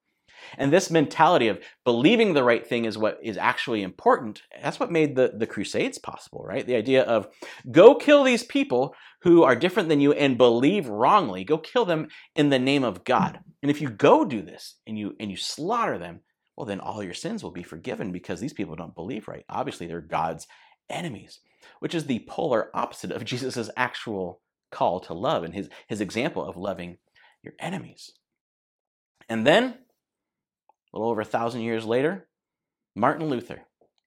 And 0.58 0.74
this 0.74 0.92
mentality 0.92 1.48
of 1.48 1.64
believing 1.86 2.34
the 2.34 2.44
right 2.44 2.66
thing 2.66 2.86
is 2.86 2.98
what 2.98 3.18
is 3.24 3.38
actually 3.38 3.82
important, 3.82 4.42
that's 4.62 4.80
what 4.80 4.92
made 4.92 5.16
the, 5.16 5.32
the 5.36 5.48
Crusades 5.48 5.98
possible, 5.98 6.44
right? 6.46 6.66
The 6.66 6.76
idea 6.76 7.04
of 7.04 7.28
go 7.72 7.96
kill 7.96 8.24
these 8.24 8.44
people 8.44 8.94
who 9.22 9.44
are 9.44 9.56
different 9.56 9.90
than 9.90 10.02
you 10.02 10.12
and 10.12 10.38
believe 10.38 10.88
wrongly, 10.90 11.44
go 11.44 11.58
kill 11.58 11.86
them 11.86 12.08
in 12.36 12.50
the 12.50 12.60
name 12.60 12.84
of 12.84 13.04
God. 13.04 13.40
And 13.62 13.72
if 13.72 13.80
you 13.80 13.90
go 13.90 14.26
do 14.26 14.42
this 14.42 14.76
and 14.86 14.98
you 14.98 15.16
and 15.20 15.32
you 15.32 15.38
slaughter 15.38 15.98
them, 15.98 16.22
well 16.58 16.66
then 16.66 16.80
all 16.80 17.04
your 17.04 17.14
sins 17.14 17.42
will 17.44 17.52
be 17.52 17.64
forgiven 17.64 18.12
because 18.12 18.40
these 18.40 18.54
people 18.54 18.76
don't 18.76 18.96
believe 18.96 19.28
right. 19.28 19.46
Obviously, 19.50 19.88
they're 19.88 20.02
God's 20.02 20.48
enemies, 20.94 21.40
which 21.80 21.96
is 21.96 22.06
the 22.06 22.26
polar 22.28 22.70
opposite 22.74 23.12
of 23.12 23.26
Jesus' 23.26 23.70
actual 23.76 24.42
call 24.72 25.00
to 25.02 25.14
love 25.14 25.44
and 25.44 25.54
his, 25.54 25.70
his 25.88 26.02
example 26.02 26.44
of 26.44 26.58
loving 26.58 26.98
your 27.44 27.54
enemies. 27.60 28.12
And 29.30 29.46
then 29.46 29.78
a 30.94 30.98
little 30.98 31.12
over 31.12 31.22
a 31.22 31.26
thousand 31.26 31.62
years 31.62 31.86
later, 31.86 32.28
Martin 32.96 33.28
Luther 33.28 33.64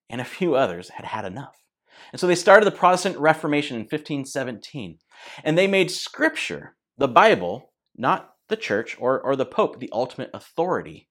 and 0.09 0.21
a 0.21 0.25
few 0.25 0.55
others 0.55 0.89
had 0.89 1.05
had 1.05 1.25
enough. 1.25 1.63
And 2.11 2.19
so 2.19 2.27
they 2.27 2.35
started 2.35 2.65
the 2.65 2.71
Protestant 2.71 3.17
Reformation 3.17 3.75
in 3.75 3.81
1517. 3.81 4.99
And 5.43 5.57
they 5.57 5.67
made 5.67 5.91
scripture 5.91 6.75
the 6.97 7.07
Bible, 7.07 7.73
not 7.95 8.35
the 8.49 8.55
church 8.55 8.95
or, 8.99 9.19
or 9.19 9.35
the 9.35 9.45
Pope, 9.45 9.79
the 9.79 9.89
ultimate 9.91 10.29
authority. 10.33 11.09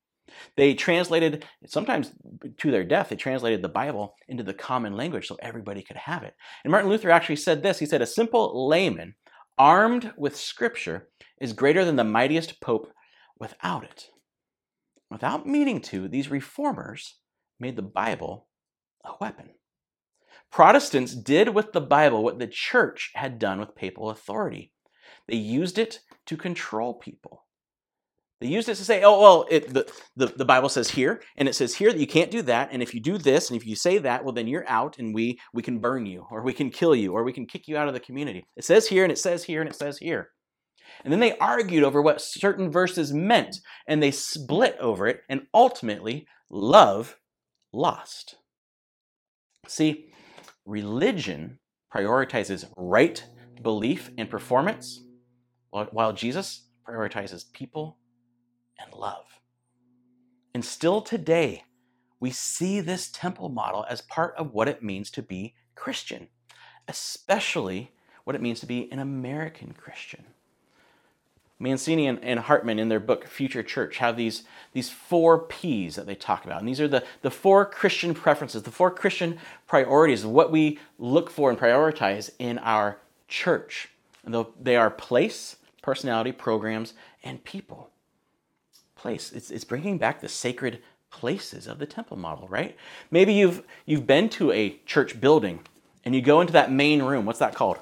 They 0.56 0.74
translated, 0.74 1.44
sometimes 1.66 2.12
to 2.58 2.70
their 2.70 2.84
death, 2.84 3.08
they 3.08 3.16
translated 3.16 3.62
the 3.62 3.68
Bible 3.68 4.14
into 4.28 4.42
the 4.42 4.54
common 4.54 4.96
language 4.96 5.26
so 5.26 5.36
everybody 5.40 5.82
could 5.82 5.96
have 5.96 6.22
it. 6.22 6.34
And 6.64 6.70
Martin 6.70 6.90
Luther 6.90 7.10
actually 7.10 7.36
said 7.36 7.62
this 7.62 7.78
he 7.78 7.86
said, 7.86 8.02
A 8.02 8.06
simple 8.06 8.68
layman 8.68 9.14
armed 9.58 10.12
with 10.16 10.36
scripture 10.36 11.08
is 11.40 11.52
greater 11.52 11.84
than 11.84 11.96
the 11.96 12.04
mightiest 12.04 12.60
pope 12.60 12.92
without 13.38 13.84
it. 13.84 14.10
Without 15.10 15.46
meaning 15.46 15.80
to, 15.82 16.08
these 16.08 16.30
reformers 16.30 17.16
made 17.60 17.76
the 17.76 17.82
Bible 17.82 18.48
a 19.04 19.12
weapon. 19.20 19.50
Protestants 20.50 21.14
did 21.14 21.50
with 21.50 21.72
the 21.72 21.80
Bible 21.80 22.22
what 22.22 22.38
the 22.38 22.46
church 22.46 23.12
had 23.14 23.38
done 23.38 23.60
with 23.60 23.74
papal 23.76 24.10
authority. 24.10 24.72
They 25.28 25.36
used 25.36 25.78
it 25.78 26.00
to 26.26 26.36
control 26.36 26.94
people. 26.94 27.45
They 28.40 28.48
used 28.48 28.68
it 28.68 28.74
to 28.74 28.84
say, 28.84 29.02
oh, 29.02 29.20
well, 29.20 29.46
it, 29.50 29.72
the, 29.72 29.90
the, 30.14 30.26
the 30.26 30.44
Bible 30.44 30.68
says 30.68 30.90
here, 30.90 31.22
and 31.36 31.48
it 31.48 31.54
says 31.54 31.74
here 31.74 31.90
that 31.90 31.98
you 31.98 32.06
can't 32.06 32.30
do 32.30 32.42
that, 32.42 32.68
and 32.70 32.82
if 32.82 32.92
you 32.92 33.00
do 33.00 33.16
this, 33.16 33.48
and 33.48 33.58
if 33.58 33.66
you 33.66 33.74
say 33.74 33.96
that, 33.98 34.24
well, 34.24 34.34
then 34.34 34.46
you're 34.46 34.68
out, 34.68 34.98
and 34.98 35.14
we, 35.14 35.40
we 35.54 35.62
can 35.62 35.78
burn 35.78 36.04
you, 36.04 36.26
or 36.30 36.42
we 36.42 36.52
can 36.52 36.68
kill 36.68 36.94
you, 36.94 37.12
or 37.12 37.24
we 37.24 37.32
can 37.32 37.46
kick 37.46 37.66
you 37.66 37.78
out 37.78 37.88
of 37.88 37.94
the 37.94 38.00
community. 38.00 38.44
It 38.54 38.64
says 38.64 38.88
here, 38.88 39.04
and 39.04 39.12
it 39.12 39.18
says 39.18 39.44
here, 39.44 39.62
and 39.62 39.70
it 39.70 39.74
says 39.74 39.96
here. 39.98 40.30
And 41.02 41.12
then 41.12 41.20
they 41.20 41.38
argued 41.38 41.82
over 41.82 42.02
what 42.02 42.20
certain 42.20 42.70
verses 42.70 43.10
meant, 43.12 43.56
and 43.88 44.02
they 44.02 44.10
split 44.10 44.76
over 44.80 45.06
it, 45.06 45.22
and 45.30 45.46
ultimately, 45.54 46.26
love 46.50 47.16
lost. 47.72 48.36
See, 49.66 50.10
religion 50.66 51.58
prioritizes 51.94 52.66
right 52.76 53.24
belief 53.62 54.10
and 54.18 54.28
performance, 54.28 55.02
while 55.70 56.12
Jesus 56.12 56.66
prioritizes 56.86 57.50
people 57.50 57.96
and 58.78 58.92
love. 58.92 59.40
And 60.54 60.64
still 60.64 61.02
today, 61.02 61.64
we 62.18 62.30
see 62.30 62.80
this 62.80 63.08
temple 63.08 63.48
model 63.48 63.84
as 63.88 64.00
part 64.00 64.34
of 64.36 64.54
what 64.54 64.68
it 64.68 64.82
means 64.82 65.10
to 65.10 65.22
be 65.22 65.54
Christian, 65.74 66.28
especially 66.88 67.92
what 68.24 68.34
it 68.34 68.42
means 68.42 68.60
to 68.60 68.66
be 68.66 68.90
an 68.90 68.98
American 68.98 69.74
Christian. 69.74 70.24
Mancini 71.58 72.06
and, 72.06 72.40
Hartman 72.40 72.78
in 72.78 72.88
their 72.88 73.00
book 73.00 73.26
Future 73.26 73.62
Church 73.62 73.96
have 73.98 74.16
these, 74.16 74.44
these 74.72 74.90
four 74.90 75.38
P's 75.38 75.96
that 75.96 76.06
they 76.06 76.14
talk 76.14 76.44
about. 76.44 76.60
And 76.60 76.68
these 76.68 76.80
are 76.80 76.88
the, 76.88 77.04
the 77.22 77.30
four 77.30 77.64
Christian 77.64 78.12
preferences, 78.12 78.62
the 78.62 78.70
four 78.70 78.90
Christian 78.90 79.38
priorities 79.66 80.24
of 80.24 80.30
what 80.30 80.50
we 80.50 80.78
look 80.98 81.30
for 81.30 81.48
and 81.48 81.58
prioritize 81.58 82.30
in 82.38 82.58
our 82.58 82.98
church. 83.26 83.88
And 84.24 84.46
they 84.60 84.76
are 84.76 84.90
place, 84.90 85.56
personality, 85.80 86.32
programs, 86.32 86.92
and 87.22 87.42
people 87.42 87.90
place. 89.06 89.30
It's, 89.30 89.52
it's 89.52 89.62
bringing 89.62 89.98
back 89.98 90.20
the 90.20 90.28
sacred 90.28 90.82
places 91.12 91.68
of 91.68 91.78
the 91.78 91.86
temple 91.86 92.16
model, 92.16 92.48
right? 92.48 92.76
Maybe 93.12 93.32
you've, 93.34 93.62
you've 93.84 94.04
been 94.04 94.28
to 94.30 94.50
a 94.50 94.80
church 94.84 95.20
building 95.20 95.60
and 96.04 96.12
you 96.12 96.20
go 96.20 96.40
into 96.40 96.52
that 96.54 96.72
main 96.72 97.04
room. 97.04 97.24
What's 97.24 97.38
that 97.38 97.54
called? 97.54 97.78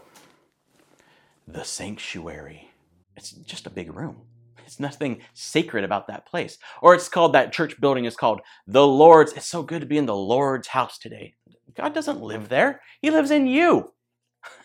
The 1.49 1.65
sanctuary. 1.65 2.69
It's 3.17 3.31
just 3.31 3.67
a 3.67 3.71
big 3.71 3.95
room. 3.95 4.21
It's 4.67 4.79
nothing 4.79 5.23
sacred 5.33 5.83
about 5.83 6.09
that 6.09 6.27
place. 6.27 6.59
Or 6.83 6.95
it's 6.95 7.09
called 7.09 7.33
that 7.33 7.55
church 7.55 7.81
building 7.81 8.05
is 8.05 8.17
called 8.17 8.43
the 8.67 8.87
Lord's. 8.87 9.33
It's 9.33 9.49
so 9.49 9.63
good 9.63 9.81
to 9.81 9.87
be 9.87 9.97
in 9.97 10.05
the 10.05 10.15
Lord's 10.15 10.69
house 10.69 10.99
today. 10.99 11.37
God 11.75 11.95
doesn't 11.95 12.21
live 12.21 12.51
there. 12.51 12.83
He 13.01 13.11
lives 13.11 13.31
in 13.31 13.47
you. 13.47 13.95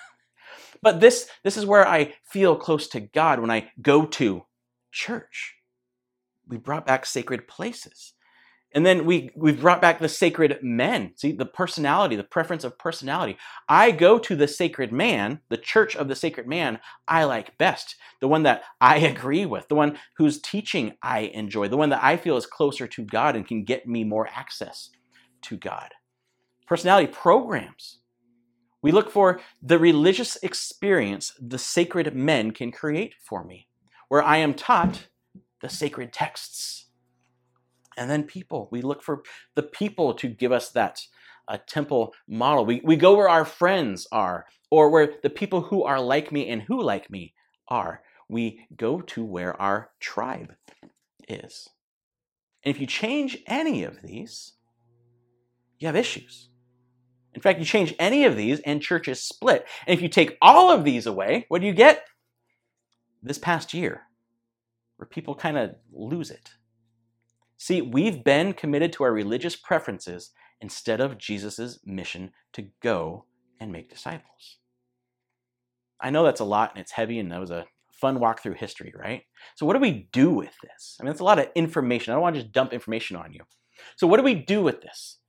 but 0.81 0.99
this 0.99 1.29
this 1.41 1.55
is 1.55 1.65
where 1.65 1.87
I 1.87 2.15
feel 2.25 2.57
close 2.57 2.89
to 2.89 2.99
God 2.99 3.39
when 3.39 3.49
I 3.49 3.71
go 3.81 4.05
to 4.05 4.43
church 4.91 5.55
we 6.49 6.57
brought 6.57 6.85
back 6.85 7.05
sacred 7.05 7.47
places. 7.47 8.13
And 8.71 8.85
then 8.85 9.05
we, 9.05 9.31
we've 9.35 9.59
brought 9.59 9.81
back 9.81 9.99
the 9.99 10.09
sacred 10.09 10.59
men. 10.61 11.13
See, 11.15 11.31
the 11.31 11.45
personality, 11.45 12.15
the 12.15 12.23
preference 12.23 12.63
of 12.63 12.77
personality. 12.77 13.37
I 13.67 13.89
go 13.91 14.19
to 14.19 14.35
the 14.35 14.47
sacred 14.47 14.91
man, 14.91 15.39
the 15.49 15.57
church 15.57 15.95
of 15.95 16.07
the 16.07 16.15
sacred 16.15 16.47
man 16.47 16.79
I 17.07 17.23
like 17.23 17.57
best, 17.57 17.95
the 18.19 18.27
one 18.27 18.43
that 18.43 18.63
I 18.79 18.97
agree 18.99 19.45
with, 19.45 19.67
the 19.69 19.75
one 19.75 19.97
whose 20.17 20.39
teaching 20.39 20.93
I 21.01 21.21
enjoy, 21.21 21.67
the 21.67 21.77
one 21.77 21.89
that 21.89 22.03
I 22.03 22.17
feel 22.17 22.37
is 22.37 22.45
closer 22.45 22.85
to 22.87 23.03
God 23.03 23.35
and 23.35 23.47
can 23.47 23.63
get 23.63 23.87
me 23.87 24.03
more 24.03 24.27
access 24.27 24.89
to 25.43 25.57
God. 25.57 25.93
Personality 26.67 27.11
programs. 27.11 27.99
We 28.81 28.91
look 28.91 29.09
for 29.09 29.41
the 29.61 29.79
religious 29.79 30.37
experience 30.43 31.33
the 31.39 31.57
sacred 31.57 32.15
men 32.15 32.51
can 32.51 32.71
create 32.71 33.15
for 33.19 33.43
me, 33.43 33.67
where 34.07 34.23
I 34.23 34.37
am 34.37 34.53
taught 34.53 35.07
the 35.61 35.69
sacred 35.69 36.13
texts. 36.13 36.85
And 37.97 38.09
then 38.09 38.23
people. 38.23 38.69
We 38.71 38.81
look 38.81 39.03
for 39.03 39.23
the 39.55 39.63
people 39.63 40.13
to 40.15 40.27
give 40.27 40.51
us 40.51 40.69
that 40.71 41.01
uh, 41.47 41.57
temple 41.67 42.13
model. 42.27 42.65
We, 42.65 42.81
we 42.83 42.95
go 42.95 43.15
where 43.15 43.29
our 43.29 43.45
friends 43.45 44.07
are, 44.11 44.45
or 44.71 44.89
where 44.89 45.13
the 45.21 45.29
people 45.29 45.61
who 45.61 45.83
are 45.83 45.99
like 45.99 46.31
me 46.31 46.47
and 46.47 46.61
who 46.61 46.81
like 46.81 47.09
me 47.09 47.33
are. 47.67 48.01
We 48.29 48.67
go 48.77 49.01
to 49.01 49.25
where 49.25 49.59
our 49.59 49.89
tribe 49.99 50.53
is. 51.27 51.69
And 52.63 52.73
if 52.73 52.79
you 52.79 52.87
change 52.87 53.39
any 53.47 53.83
of 53.83 54.01
these, 54.03 54.53
you 55.79 55.87
have 55.87 55.95
issues. 55.95 56.49
In 57.33 57.41
fact, 57.41 57.59
you 57.59 57.65
change 57.65 57.95
any 57.99 58.25
of 58.25 58.35
these 58.35 58.59
and 58.61 58.81
churches 58.81 59.21
split. 59.21 59.65
And 59.87 59.97
if 59.97 60.01
you 60.01 60.09
take 60.09 60.37
all 60.41 60.71
of 60.71 60.83
these 60.83 61.05
away, 61.05 61.45
what 61.47 61.61
do 61.61 61.67
you 61.67 61.73
get? 61.73 62.03
This 63.23 63.37
past 63.37 63.73
year, 63.73 64.03
where 64.99 65.07
people 65.07 65.33
kind 65.33 65.57
of 65.57 65.71
lose 65.93 66.29
it. 66.29 66.51
See, 67.57 67.81
we've 67.81 68.21
been 68.21 68.53
committed 68.53 68.91
to 68.93 69.03
our 69.05 69.13
religious 69.13 69.55
preferences 69.55 70.31
instead 70.59 70.99
of 70.99 71.17
Jesus' 71.17 71.79
mission 71.85 72.31
to 72.51 72.67
go 72.83 73.25
and 73.61 73.71
make 73.71 73.89
disciples. 73.89 74.57
I 76.01 76.09
know 76.09 76.25
that's 76.25 76.41
a 76.41 76.45
lot 76.45 76.71
and 76.71 76.81
it's 76.81 76.91
heavy, 76.91 77.17
and 77.17 77.31
that 77.31 77.39
was 77.39 77.51
a 77.51 77.65
fun 77.93 78.19
walk 78.19 78.43
through 78.43 78.55
history, 78.55 78.93
right? 78.97 79.23
So, 79.55 79.65
what 79.65 79.73
do 79.73 79.79
we 79.79 80.09
do 80.11 80.31
with 80.31 80.53
this? 80.63 80.97
I 80.99 81.03
mean, 81.03 81.11
it's 81.11 81.21
a 81.21 81.25
lot 81.25 81.39
of 81.39 81.47
information. 81.55 82.11
I 82.11 82.15
don't 82.15 82.21
want 82.21 82.35
to 82.35 82.41
just 82.41 82.53
dump 82.53 82.73
information 82.73 83.15
on 83.15 83.31
you. 83.31 83.41
So, 83.95 84.05
what 84.05 84.17
do 84.17 84.23
we 84.23 84.35
do 84.35 84.61
with 84.61 84.81
this? 84.81 85.19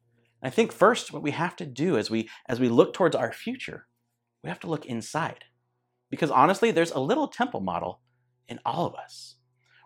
I 0.42 0.50
think 0.50 0.72
first, 0.72 1.12
what 1.12 1.22
we 1.22 1.30
have 1.30 1.54
to 1.56 1.66
do 1.66 1.96
as 1.96 2.10
we 2.10 2.28
as 2.48 2.58
we 2.58 2.68
look 2.68 2.92
towards 2.92 3.14
our 3.14 3.32
future, 3.32 3.86
we 4.42 4.48
have 4.48 4.60
to 4.60 4.68
look 4.68 4.86
inside, 4.86 5.44
because 6.10 6.30
honestly, 6.30 6.72
there's 6.72 6.92
a 6.92 7.00
little 7.00 7.28
temple 7.28 7.60
model 7.60 8.00
in 8.48 8.58
all 8.64 8.86
of 8.86 8.94
us 8.94 9.36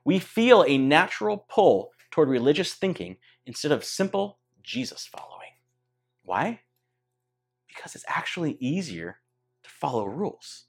we 0.04 0.18
feel 0.18 0.64
a 0.66 0.78
natural 0.78 1.46
pull 1.48 1.90
toward 2.10 2.28
religious 2.28 2.74
thinking 2.74 3.16
instead 3.46 3.72
of 3.72 3.84
simple 3.84 4.38
Jesus 4.62 5.06
following. 5.06 5.50
Why? 6.24 6.60
Because 7.68 7.94
it's 7.94 8.04
actually 8.08 8.56
easier 8.60 9.18
to 9.62 9.70
follow 9.70 10.06
rules. 10.06 10.66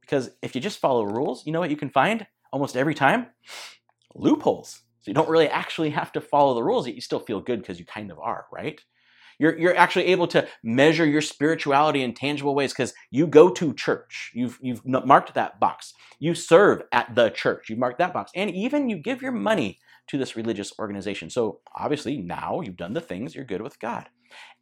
Because 0.00 0.30
if 0.42 0.54
you 0.54 0.60
just 0.60 0.78
follow 0.78 1.04
rules, 1.04 1.46
you 1.46 1.52
know 1.52 1.60
what 1.60 1.70
you 1.70 1.76
can 1.76 1.90
find 1.90 2.26
almost 2.52 2.76
every 2.76 2.94
time? 2.94 3.26
Loopholes. 4.14 4.82
So 5.00 5.10
you 5.10 5.14
don't 5.14 5.28
really 5.28 5.48
actually 5.48 5.90
have 5.90 6.12
to 6.12 6.20
follow 6.20 6.54
the 6.54 6.62
rules, 6.62 6.86
yet 6.86 6.94
you 6.94 7.00
still 7.00 7.20
feel 7.20 7.40
good 7.40 7.60
because 7.60 7.78
you 7.78 7.84
kind 7.84 8.10
of 8.10 8.18
are, 8.18 8.46
right? 8.52 8.80
You're, 9.38 9.58
you're 9.58 9.76
actually 9.76 10.06
able 10.06 10.26
to 10.28 10.46
measure 10.62 11.06
your 11.06 11.20
spirituality 11.20 12.02
in 12.02 12.14
tangible 12.14 12.54
ways 12.54 12.72
because 12.72 12.94
you 13.10 13.26
go 13.26 13.50
to 13.50 13.74
church. 13.74 14.30
You've, 14.34 14.58
you've 14.62 14.84
marked 14.84 15.34
that 15.34 15.60
box. 15.60 15.94
You 16.18 16.34
serve 16.34 16.82
at 16.92 17.14
the 17.14 17.30
church. 17.30 17.68
You 17.68 17.76
mark 17.76 17.98
that 17.98 18.12
box. 18.12 18.30
And 18.34 18.50
even 18.50 18.88
you 18.88 18.98
give 18.98 19.22
your 19.22 19.32
money 19.32 19.78
to 20.08 20.18
this 20.18 20.36
religious 20.36 20.72
organization. 20.78 21.30
So 21.30 21.60
obviously 21.74 22.18
now 22.18 22.60
you've 22.60 22.76
done 22.76 22.92
the 22.92 23.00
things, 23.00 23.34
you're 23.34 23.44
good 23.44 23.62
with 23.62 23.80
God. 23.80 24.08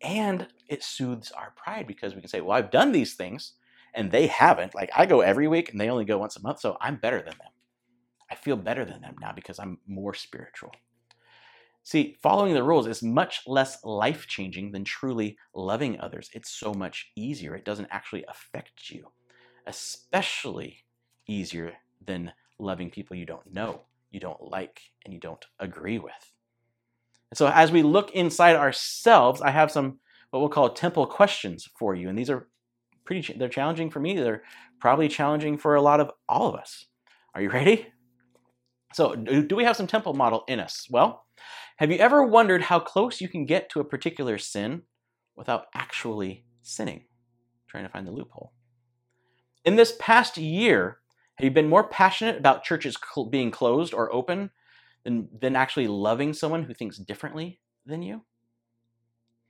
And 0.00 0.48
it 0.68 0.82
soothes 0.82 1.32
our 1.32 1.52
pride 1.56 1.86
because 1.86 2.14
we 2.14 2.20
can 2.20 2.28
say, 2.28 2.40
well, 2.40 2.56
I've 2.56 2.70
done 2.70 2.92
these 2.92 3.14
things 3.14 3.54
and 3.94 4.10
they 4.10 4.26
haven't. 4.26 4.74
Like 4.74 4.90
I 4.96 5.06
go 5.06 5.20
every 5.20 5.48
week 5.48 5.70
and 5.70 5.80
they 5.80 5.88
only 5.88 6.04
go 6.04 6.18
once 6.18 6.36
a 6.36 6.42
month. 6.42 6.60
So 6.60 6.76
I'm 6.80 6.96
better 6.96 7.18
than 7.18 7.36
them. 7.38 7.52
I 8.30 8.34
feel 8.34 8.56
better 8.56 8.84
than 8.84 9.00
them 9.02 9.16
now 9.20 9.32
because 9.32 9.58
I'm 9.58 9.78
more 9.86 10.14
spiritual. 10.14 10.72
See, 11.84 12.16
following 12.22 12.54
the 12.54 12.62
rules 12.62 12.86
is 12.86 13.02
much 13.02 13.42
less 13.46 13.84
life 13.84 14.26
changing 14.28 14.70
than 14.70 14.84
truly 14.84 15.36
loving 15.54 16.00
others. 16.00 16.30
It's 16.32 16.50
so 16.50 16.72
much 16.72 17.10
easier. 17.16 17.56
It 17.56 17.64
doesn't 17.64 17.88
actually 17.90 18.24
affect 18.28 18.90
you, 18.90 19.08
especially 19.66 20.84
easier 21.26 21.72
than 22.04 22.32
loving 22.58 22.90
people 22.90 23.16
you 23.16 23.26
don't 23.26 23.52
know, 23.52 23.82
you 24.10 24.20
don't 24.20 24.40
like, 24.40 24.80
and 25.04 25.12
you 25.12 25.18
don't 25.18 25.44
agree 25.58 25.98
with. 25.98 26.32
And 27.30 27.38
so, 27.38 27.48
as 27.48 27.72
we 27.72 27.82
look 27.82 28.12
inside 28.12 28.56
ourselves, 28.56 29.40
I 29.40 29.50
have 29.50 29.70
some 29.70 29.98
what 30.30 30.40
we'll 30.40 30.48
call 30.48 30.70
temple 30.70 31.06
questions 31.06 31.68
for 31.78 31.94
you. 31.94 32.08
And 32.08 32.18
these 32.18 32.30
are 32.30 32.48
pretty, 33.04 33.34
they're 33.34 33.48
challenging 33.48 33.90
for 33.90 34.00
me. 34.00 34.16
They're 34.16 34.42
probably 34.80 35.08
challenging 35.08 35.58
for 35.58 35.74
a 35.74 35.82
lot 35.82 36.00
of 36.00 36.10
all 36.28 36.48
of 36.48 36.54
us. 36.54 36.86
Are 37.34 37.42
you 37.42 37.50
ready? 37.50 37.86
So, 38.94 39.14
do 39.14 39.56
we 39.56 39.64
have 39.64 39.76
some 39.76 39.86
temple 39.86 40.14
model 40.14 40.44
in 40.48 40.60
us? 40.60 40.86
Well, 40.90 41.24
have 41.82 41.90
you 41.90 41.98
ever 41.98 42.22
wondered 42.22 42.62
how 42.62 42.78
close 42.78 43.20
you 43.20 43.28
can 43.28 43.44
get 43.44 43.68
to 43.70 43.80
a 43.80 43.84
particular 43.84 44.38
sin 44.38 44.82
without 45.34 45.66
actually 45.74 46.44
sinning? 46.62 47.06
trying 47.66 47.82
to 47.82 47.90
find 47.90 48.06
the 48.06 48.12
loophole. 48.12 48.52
In 49.64 49.74
this 49.74 49.96
past 49.98 50.38
year, 50.38 50.98
Have 51.34 51.44
you 51.44 51.50
been 51.50 51.68
more 51.68 51.88
passionate 51.88 52.36
about 52.36 52.62
churches 52.62 52.96
cl- 52.96 53.26
being 53.26 53.50
closed 53.50 53.92
or 53.92 54.14
open 54.14 54.50
than, 55.02 55.28
than 55.40 55.56
actually 55.56 55.88
loving 55.88 56.34
someone 56.34 56.62
who 56.62 56.74
thinks 56.74 56.98
differently 56.98 57.58
than 57.84 58.00
you? 58.00 58.22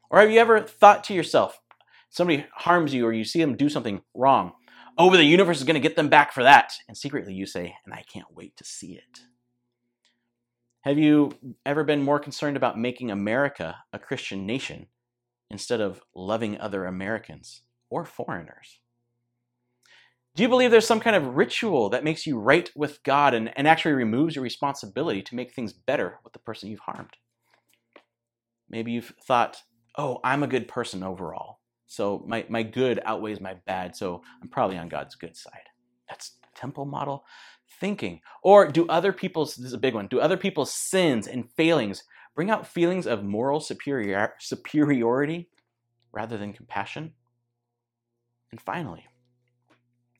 Or 0.08 0.20
have 0.20 0.30
you 0.30 0.38
ever 0.38 0.60
thought 0.60 1.04
to 1.04 1.14
yourself, 1.14 1.60
somebody 2.08 2.46
harms 2.54 2.94
you 2.94 3.04
or 3.04 3.12
you 3.12 3.24
see 3.24 3.40
them 3.40 3.58
do 3.58 3.68
something 3.68 4.00
wrong, 4.14 4.52
oh, 4.96 5.10
the 5.10 5.22
universe 5.22 5.58
is 5.58 5.64
going 5.64 5.74
to 5.74 5.86
get 5.86 5.96
them 5.96 6.08
back 6.08 6.32
for 6.32 6.44
that. 6.44 6.72
And 6.88 6.96
secretly 6.96 7.34
you 7.34 7.44
say, 7.44 7.74
and 7.84 7.92
I 7.92 8.04
can't 8.10 8.34
wait 8.34 8.56
to 8.56 8.64
see 8.64 8.94
it. 8.94 9.20
Have 10.82 10.98
you 10.98 11.32
ever 11.64 11.84
been 11.84 12.02
more 12.02 12.18
concerned 12.18 12.56
about 12.56 12.76
making 12.76 13.12
America 13.12 13.76
a 13.92 14.00
Christian 14.00 14.46
nation 14.46 14.88
instead 15.48 15.80
of 15.80 16.02
loving 16.12 16.58
other 16.58 16.86
Americans 16.86 17.62
or 17.88 18.04
foreigners? 18.04 18.80
Do 20.34 20.42
you 20.42 20.48
believe 20.48 20.72
there's 20.72 20.86
some 20.86 20.98
kind 20.98 21.14
of 21.14 21.36
ritual 21.36 21.90
that 21.90 22.02
makes 22.02 22.26
you 22.26 22.36
right 22.36 22.68
with 22.74 23.00
God 23.04 23.32
and, 23.32 23.56
and 23.56 23.68
actually 23.68 23.92
removes 23.92 24.34
your 24.34 24.42
responsibility 24.42 25.22
to 25.22 25.36
make 25.36 25.52
things 25.52 25.72
better 25.72 26.18
with 26.24 26.32
the 26.32 26.40
person 26.40 26.68
you've 26.68 26.80
harmed? 26.80 27.16
Maybe 28.68 28.90
you've 28.90 29.12
thought, 29.24 29.62
oh, 29.96 30.18
I'm 30.24 30.42
a 30.42 30.48
good 30.48 30.66
person 30.66 31.04
overall. 31.04 31.60
So 31.86 32.24
my, 32.26 32.44
my 32.48 32.64
good 32.64 33.00
outweighs 33.04 33.40
my 33.40 33.54
bad, 33.66 33.94
so 33.94 34.22
I'm 34.42 34.48
probably 34.48 34.78
on 34.78 34.88
God's 34.88 35.14
good 35.14 35.36
side. 35.36 35.68
That's 36.08 36.38
temple 36.56 36.86
model 36.86 37.24
thinking. 37.82 38.20
Or 38.44 38.68
do 38.68 38.86
other 38.86 39.12
people's, 39.12 39.56
this 39.56 39.66
is 39.66 39.72
a 39.72 39.78
big 39.78 39.94
one, 39.94 40.06
do 40.06 40.20
other 40.20 40.36
people's 40.36 40.72
sins 40.72 41.26
and 41.26 41.50
failings 41.56 42.04
bring 42.36 42.48
out 42.48 42.64
feelings 42.66 43.08
of 43.08 43.24
moral 43.24 43.58
superior, 43.58 44.34
superiority 44.38 45.50
rather 46.12 46.38
than 46.38 46.52
compassion? 46.52 47.12
And 48.52 48.60
finally, 48.60 49.04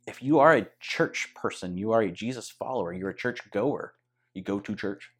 if 0.09 0.21
you 0.21 0.41
are 0.41 0.57
a 0.57 0.67
church 0.81 1.29
person, 1.37 1.79
you 1.79 1.93
are 1.93 2.03
a 2.03 2.11
Jesus 2.11 2.51
follower, 2.51 2.93
you're 2.93 3.11
a 3.11 3.17
church 3.17 3.39
goer, 3.53 3.95
you 4.35 4.43
go 4.43 4.59
to 4.59 4.75
church, 4.75 5.11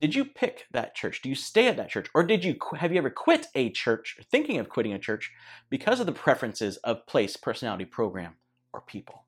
did 0.00 0.16
you 0.16 0.24
pick 0.24 0.66
that 0.72 0.96
church? 0.96 1.22
Do 1.22 1.28
you 1.28 1.36
stay 1.36 1.68
at 1.68 1.76
that 1.76 1.88
church? 1.88 2.08
Or 2.14 2.24
did 2.24 2.44
you 2.44 2.56
have 2.76 2.90
you 2.90 2.98
ever 2.98 3.10
quit 3.10 3.46
a 3.54 3.70
church, 3.70 4.16
thinking 4.28 4.58
of 4.58 4.68
quitting 4.68 4.92
a 4.92 4.98
church 4.98 5.30
because 5.70 6.00
of 6.00 6.06
the 6.06 6.12
preferences 6.12 6.78
of 6.78 7.06
place, 7.06 7.36
personality, 7.36 7.84
program, 7.84 8.34
or 8.72 8.80
people? 8.80 9.24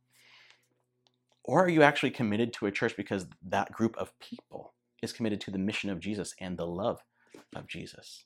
Or 1.46 1.64
are 1.64 1.68
you 1.68 1.82
actually 1.82 2.11
committed 2.11 2.52
to 2.54 2.66
a 2.66 2.72
church 2.72 2.96
because 2.96 3.26
that 3.48 3.72
group 3.72 3.96
of 3.96 4.18
people 4.18 4.74
is 5.02 5.12
committed 5.12 5.40
to 5.42 5.50
the 5.50 5.59
mission 5.59 5.90
of 5.90 6.00
Jesus 6.00 6.35
and 6.40 6.59
the 6.59 6.66
love 6.66 7.00
of 7.54 7.68
Jesus? 7.68 8.24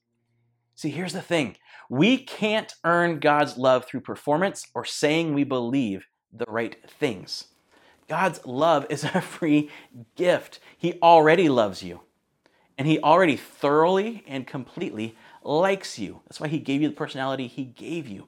See, 0.75 0.89
here's 0.89 1.13
the 1.13 1.21
thing 1.21 1.57
we 1.91 2.17
can't 2.17 2.75
earn 2.85 3.21
God's 3.21 3.59
love 3.59 3.85
through 3.85 4.01
performance 4.01 4.67
or 4.75 4.85
saying 4.85 5.35
we 5.35 5.45
believe 5.45 6.07
the 6.33 6.47
right 6.49 6.77
things. 6.89 7.49
God's 8.09 8.45
love 8.47 8.87
is 8.89 9.05
a 9.15 9.21
free 9.21 9.71
gift. 10.17 10.59
He 10.79 10.95
already 11.03 11.51
loves 11.51 11.83
you 11.83 12.01
and 12.79 12.89
he 12.89 12.99
already 13.01 13.37
thoroughly 13.37 14.25
and 14.27 14.47
completely 14.47 15.15
likes 15.43 15.99
you. 15.99 16.21
That's 16.25 16.41
why 16.41 16.49
he 16.49 16.59
gave 16.59 16.81
you 16.81 16.89
the 16.89 16.95
personality 16.95 17.47
he 17.47 17.65
gave 17.65 18.09
you. 18.09 18.27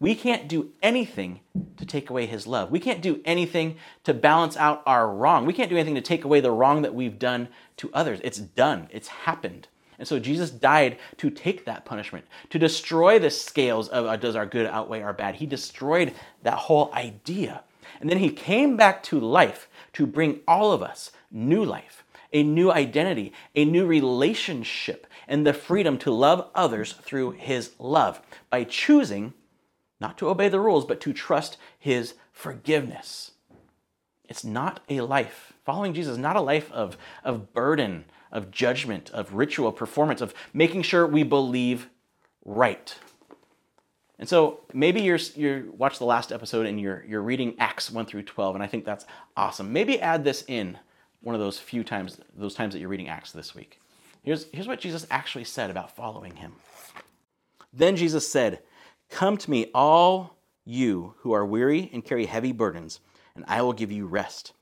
We 0.00 0.14
can't 0.14 0.48
do 0.48 0.70
anything 0.82 1.40
to 1.76 1.84
take 1.84 2.08
away 2.08 2.24
his 2.24 2.46
love. 2.46 2.70
We 2.70 2.80
can't 2.80 3.02
do 3.02 3.20
anything 3.24 3.76
to 4.04 4.14
balance 4.14 4.56
out 4.56 4.82
our 4.86 5.08
wrong. 5.14 5.44
We 5.44 5.52
can't 5.52 5.68
do 5.68 5.76
anything 5.76 5.94
to 5.94 6.00
take 6.00 6.24
away 6.24 6.40
the 6.40 6.50
wrong 6.50 6.80
that 6.82 6.94
we've 6.94 7.18
done 7.18 7.48
to 7.76 7.90
others. 7.92 8.18
It's 8.24 8.38
done, 8.38 8.88
it's 8.90 9.08
happened. 9.08 9.68
And 9.98 10.08
so 10.08 10.18
Jesus 10.18 10.50
died 10.50 10.98
to 11.18 11.28
take 11.28 11.66
that 11.66 11.84
punishment, 11.84 12.24
to 12.48 12.58
destroy 12.58 13.18
the 13.18 13.30
scales 13.30 13.88
of 13.88 14.06
uh, 14.06 14.16
does 14.16 14.34
our 14.34 14.46
good 14.46 14.66
outweigh 14.66 15.02
our 15.02 15.12
bad. 15.12 15.34
He 15.34 15.44
destroyed 15.44 16.14
that 16.42 16.54
whole 16.54 16.90
idea. 16.94 17.62
And 18.00 18.08
then 18.08 18.16
he 18.16 18.30
came 18.30 18.78
back 18.78 19.02
to 19.04 19.20
life 19.20 19.68
to 19.92 20.06
bring 20.06 20.40
all 20.48 20.72
of 20.72 20.82
us 20.82 21.12
new 21.30 21.62
life 21.62 22.02
a 22.32 22.42
new 22.42 22.70
identity, 22.70 23.32
a 23.56 23.64
new 23.64 23.84
relationship, 23.86 25.06
and 25.26 25.46
the 25.46 25.52
freedom 25.52 25.98
to 25.98 26.12
love 26.12 26.48
others 26.54 26.92
through 26.92 27.32
His 27.32 27.72
love 27.78 28.20
by 28.50 28.64
choosing 28.64 29.34
not 30.00 30.18
to 30.18 30.28
obey 30.28 30.48
the 30.48 30.60
rules, 30.60 30.84
but 30.84 31.00
to 31.02 31.12
trust 31.12 31.56
His 31.78 32.14
forgiveness. 32.32 33.32
It's 34.28 34.44
not 34.44 34.80
a 34.88 35.00
life. 35.00 35.52
Following 35.64 35.92
Jesus 35.92 36.12
is 36.12 36.18
not 36.18 36.36
a 36.36 36.40
life 36.40 36.70
of, 36.72 36.96
of 37.24 37.52
burden, 37.52 38.04
of 38.32 38.50
judgment, 38.50 39.10
of 39.10 39.34
ritual 39.34 39.72
performance, 39.72 40.20
of 40.20 40.34
making 40.54 40.82
sure 40.82 41.06
we 41.06 41.22
believe 41.22 41.88
right. 42.44 42.96
And 44.18 44.28
so 44.28 44.60
maybe 44.72 45.00
you're 45.00 45.18
you 45.34 45.74
watch 45.76 45.98
the 45.98 46.04
last 46.04 46.30
episode 46.30 46.66
and 46.66 46.80
you're 46.80 47.04
you're 47.08 47.22
reading 47.22 47.56
Acts 47.58 47.90
1 47.90 48.06
through 48.06 48.24
12, 48.24 48.54
and 48.54 48.62
I 48.62 48.66
think 48.66 48.84
that's 48.84 49.06
awesome. 49.36 49.72
Maybe 49.72 50.00
add 50.00 50.24
this 50.24 50.44
in 50.46 50.78
one 51.22 51.34
of 51.34 51.40
those 51.40 51.58
few 51.58 51.84
times, 51.84 52.20
those 52.36 52.54
times 52.54 52.74
that 52.74 52.80
you're 52.80 52.88
reading 52.88 53.08
Acts 53.08 53.32
this 53.32 53.54
week. 53.54 53.80
Here's, 54.22 54.46
here's 54.52 54.68
what 54.68 54.80
Jesus 54.80 55.06
actually 55.10 55.44
said 55.44 55.70
about 55.70 55.94
following 55.96 56.36
him. 56.36 56.52
Then 57.72 57.96
Jesus 57.96 58.30
said, 58.30 58.60
Come 59.10 59.36
to 59.36 59.50
me, 59.50 59.66
all 59.74 60.36
you 60.64 61.14
who 61.18 61.32
are 61.32 61.44
weary 61.44 61.90
and 61.92 62.04
carry 62.04 62.26
heavy 62.26 62.52
burdens, 62.52 63.00
and 63.34 63.44
I 63.48 63.60
will 63.62 63.72
give 63.72 63.92
you 63.92 64.06
rest. 64.06 64.52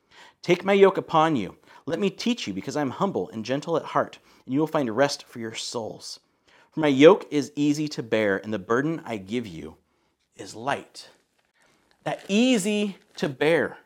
Take 0.43 0.65
my 0.65 0.73
yoke 0.73 0.97
upon 0.97 1.37
you. 1.37 1.57
Let 1.87 2.01
me 2.01 2.11
teach 2.11 2.47
you, 2.47 2.53
because 2.53 2.77
I 2.77 2.81
am 2.81 2.91
humble 2.91 3.29
and 3.31 3.45
gentle 3.45 3.77
at 3.77 3.85
heart, 3.85 4.19
and 4.45 4.55
you 4.55 4.61
will 4.61 4.67
find 4.67 4.95
rest 4.95 5.25
for 5.25 5.39
your 5.39 5.55
souls. 5.55 6.21
For 6.71 6.81
my 6.81 6.89
yoke 6.89 7.27
is 7.31 7.53
easy 7.57 7.89
to 7.89 8.03
bear, 8.03 8.37
and 8.37 8.53
the 8.53 8.59
burden 8.59 9.03
I 9.05 9.17
give 9.17 9.47
you 9.47 9.77
is 10.37 10.55
light. 10.55 11.09
That 12.05 12.25
easy 12.29 12.97
to 13.17 13.29
bear 13.29 13.79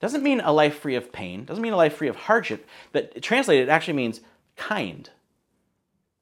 doesn't 0.00 0.22
mean 0.22 0.40
a 0.40 0.52
life 0.52 0.78
free 0.78 0.96
of 0.96 1.12
pain, 1.12 1.44
doesn't 1.44 1.62
mean 1.62 1.74
a 1.74 1.76
life 1.76 1.96
free 1.96 2.08
of 2.08 2.16
hardship. 2.16 2.66
but 2.92 3.22
translated, 3.22 3.68
it 3.68 3.70
actually 3.70 3.94
means 3.94 4.20
kind. 4.56 5.10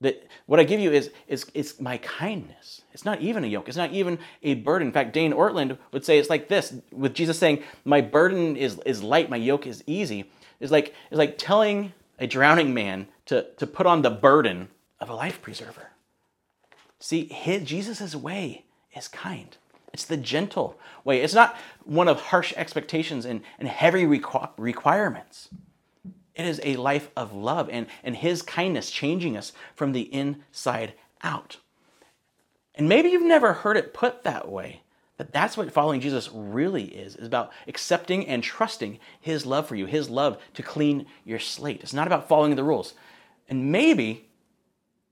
That 0.00 0.28
what 0.46 0.60
I 0.60 0.64
give 0.64 0.80
you 0.80 0.92
is, 0.92 1.10
is, 1.26 1.46
is 1.54 1.80
my 1.80 1.98
kindness. 1.98 2.82
It's 2.92 3.04
not 3.04 3.20
even 3.20 3.42
a 3.42 3.48
yoke. 3.48 3.68
It's 3.68 3.76
not 3.76 3.92
even 3.92 4.18
a 4.42 4.54
burden. 4.54 4.88
In 4.88 4.92
fact, 4.92 5.12
Dane 5.12 5.32
Ortlund 5.32 5.76
would 5.92 6.04
say 6.04 6.18
it's 6.18 6.30
like 6.30 6.48
this, 6.48 6.74
with 6.92 7.14
Jesus 7.14 7.38
saying, 7.38 7.62
My 7.84 8.00
burden 8.00 8.56
is, 8.56 8.80
is 8.86 9.02
light, 9.02 9.28
my 9.28 9.36
yoke 9.36 9.66
is 9.66 9.82
easy. 9.86 10.30
It's 10.60 10.72
like, 10.72 10.94
it's 11.10 11.18
like 11.18 11.36
telling 11.38 11.92
a 12.18 12.26
drowning 12.26 12.74
man 12.74 13.08
to, 13.26 13.46
to 13.56 13.66
put 13.66 13.86
on 13.86 14.02
the 14.02 14.10
burden 14.10 14.68
of 15.00 15.08
a 15.08 15.14
life 15.14 15.42
preserver. 15.42 15.90
See, 17.00 17.26
Jesus' 17.64 18.14
way 18.14 18.64
is 18.96 19.08
kind. 19.08 19.56
It's 19.92 20.04
the 20.04 20.16
gentle 20.16 20.78
way. 21.04 21.20
It's 21.22 21.34
not 21.34 21.56
one 21.84 22.08
of 22.08 22.20
harsh 22.20 22.52
expectations 22.56 23.24
and, 23.24 23.42
and 23.58 23.68
heavy 23.68 24.04
requ- 24.04 24.50
requirements. 24.56 25.48
It 26.38 26.46
is 26.46 26.60
a 26.62 26.76
life 26.76 27.10
of 27.16 27.34
love 27.34 27.68
and, 27.70 27.88
and 28.04 28.16
His 28.16 28.42
kindness 28.42 28.92
changing 28.92 29.36
us 29.36 29.52
from 29.74 29.92
the 29.92 30.02
inside 30.14 30.94
out. 31.22 31.58
And 32.76 32.88
maybe 32.88 33.08
you've 33.08 33.22
never 33.22 33.52
heard 33.52 33.76
it 33.76 33.92
put 33.92 34.22
that 34.22 34.48
way, 34.48 34.82
but 35.16 35.32
that's 35.32 35.56
what 35.56 35.72
following 35.72 36.00
Jesus 36.00 36.30
really 36.32 36.84
is, 36.84 37.16
is 37.16 37.26
about 37.26 37.50
accepting 37.66 38.24
and 38.28 38.42
trusting 38.42 39.00
His 39.20 39.44
love 39.44 39.66
for 39.66 39.74
you, 39.74 39.86
His 39.86 40.08
love 40.08 40.38
to 40.54 40.62
clean 40.62 41.06
your 41.24 41.40
slate. 41.40 41.82
It's 41.82 41.92
not 41.92 42.06
about 42.06 42.28
following 42.28 42.54
the 42.54 42.62
rules. 42.62 42.94
And 43.48 43.72
maybe 43.72 44.28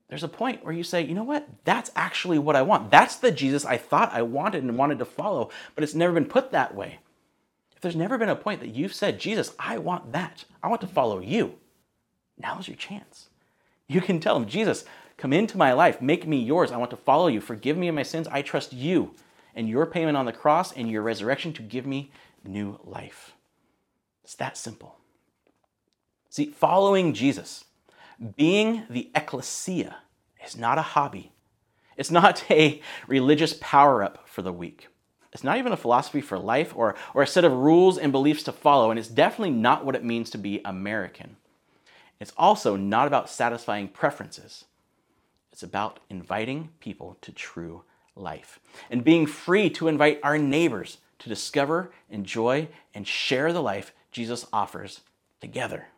there's 0.09 0.23
a 0.23 0.29
point 0.29 0.65
where 0.65 0.73
you 0.73 0.85
say, 0.85 1.03
you 1.03 1.15
know 1.15 1.25
what? 1.25 1.49
That's 1.65 1.91
actually 1.97 2.39
what 2.39 2.55
I 2.55 2.63
want. 2.63 2.93
That's 2.93 3.17
the 3.17 3.33
Jesus 3.33 3.65
I 3.65 3.79
thought 3.79 4.13
I 4.13 4.23
wanted 4.23 4.63
and 4.63 4.79
wanted 4.79 5.01
to 5.01 5.05
follow, 5.05 5.51
but 5.75 5.83
it's 5.83 5.95
never 5.95 6.13
been 6.13 6.27
put 6.27 6.53
that 6.53 6.77
way. 6.77 7.01
If 7.77 7.83
there's 7.83 7.95
never 7.95 8.19
been 8.19 8.31
a 8.31 8.37
point 8.37 8.61
that 8.61 8.75
you've 8.75 8.95
said, 8.95 9.21
Jesus, 9.21 9.53
I 9.59 9.79
want 9.79 10.13
that, 10.13 10.45
I 10.63 10.69
want 10.69 10.81
to 10.81 10.87
follow 10.87 11.21
you, 11.21 11.55
now's 12.39 12.67
your 12.67 12.77
chance. 12.77 13.29
You 13.87 14.01
can 14.01 14.19
tell 14.19 14.37
him, 14.37 14.47
Jesus, 14.47 14.85
come 15.17 15.33
into 15.33 15.57
my 15.57 15.73
life, 15.73 16.01
make 16.01 16.27
me 16.27 16.39
yours. 16.39 16.73
I 16.73 16.79
want 16.79 16.91
to 16.91 16.97
follow 16.97 17.29
you. 17.29 17.41
Forgive 17.41 17.77
me 17.77 17.89
of 17.89 17.95
my 17.95 18.03
sins. 18.03 18.27
I 18.29 18.43
trust 18.43 18.73
you 18.73 19.15
and 19.55 19.69
your 19.69 19.87
payment 19.87 20.17
on 20.17 20.27
the 20.27 20.33
cross 20.33 20.73
and 20.73 20.91
your 20.91 21.03
resurrection 21.03 21.53
to 21.53 21.63
give 21.63 21.87
me 21.87 22.11
new 22.45 22.81
life. 22.83 23.35
It's 24.25 24.35
that 24.35 24.57
simple. 24.57 24.97
See, 26.31 26.47
following 26.47 27.15
Jesus 27.15 27.65
being 28.37 28.85
the 28.89 29.11
ecclesia 29.15 29.97
is 30.45 30.57
not 30.57 30.79
a 30.79 30.83
hobby. 30.83 31.33
It's 31.97 32.11
not 32.11 32.45
a 32.51 32.81
religious 33.07 33.57
power 33.61 34.03
up 34.03 34.29
for 34.29 34.43
the 34.43 34.53
week. 34.53 34.89
It's 35.33 35.45
not 35.45 35.59
even 35.59 35.73
a 35.73 35.77
philosophy 35.77 36.21
for 36.21 36.39
life 36.39 36.73
or, 36.77 36.95
or 37.15 37.23
a 37.23 37.27
set 37.27 37.45
of 37.45 37.53
rules 37.53 37.99
and 37.99 38.13
beliefs 38.13 38.43
to 38.45 38.53
follow, 38.53 38.91
and 38.91 38.99
it's 38.99 39.09
definitely 39.09 39.51
not 39.51 39.85
what 39.85 39.97
it 39.97 40.05
means 40.05 40.31
to 40.31 40.39
be 40.39 40.61
American. 40.65 41.37
It's 42.21 42.33
also 42.37 42.77
not 42.77 43.07
about 43.07 43.29
satisfying 43.29 43.89
preferences. 43.89 44.65
It's 45.53 45.63
about 45.63 46.01
inviting 46.09 46.71
people 46.81 47.19
to 47.23 47.33
true 47.33 47.83
life 48.15 48.61
and 48.91 49.05
being 49.05 49.27
free 49.27 49.71
to 49.71 49.89
invite 49.89 50.21
our 50.23 50.39
neighbors 50.39 50.99
to 51.19 51.29
discover, 51.29 51.91
enjoy, 52.11 52.69
and 52.95 53.07
share 53.07 53.53
the 53.53 53.63
life 53.63 53.93
Jesus 54.11 54.47
offers 54.53 55.01
together. 55.41 55.89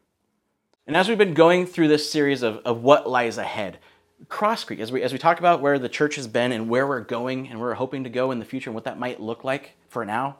And 0.86 0.96
as 0.96 1.08
we've 1.08 1.18
been 1.18 1.34
going 1.34 1.66
through 1.66 1.88
this 1.88 2.10
series 2.10 2.42
of, 2.42 2.58
of 2.58 2.82
what 2.82 3.08
lies 3.08 3.36
ahead, 3.38 3.78
Crosscreek, 4.26 4.80
as 4.80 4.90
we, 4.90 5.02
as 5.02 5.12
we 5.12 5.18
talk 5.18 5.38
about 5.38 5.60
where 5.60 5.78
the 5.78 5.88
church 5.88 6.16
has 6.16 6.26
been 6.26 6.50
and 6.50 6.68
where 6.68 6.86
we're 6.86 7.00
going 7.00 7.48
and 7.48 7.60
where 7.60 7.70
we're 7.70 7.74
hoping 7.74 8.04
to 8.04 8.10
go 8.10 8.30
in 8.32 8.40
the 8.40 8.44
future 8.44 8.68
and 8.68 8.74
what 8.74 8.84
that 8.84 8.98
might 8.98 9.20
look 9.20 9.44
like 9.44 9.74
for 9.88 10.04
now, 10.04 10.36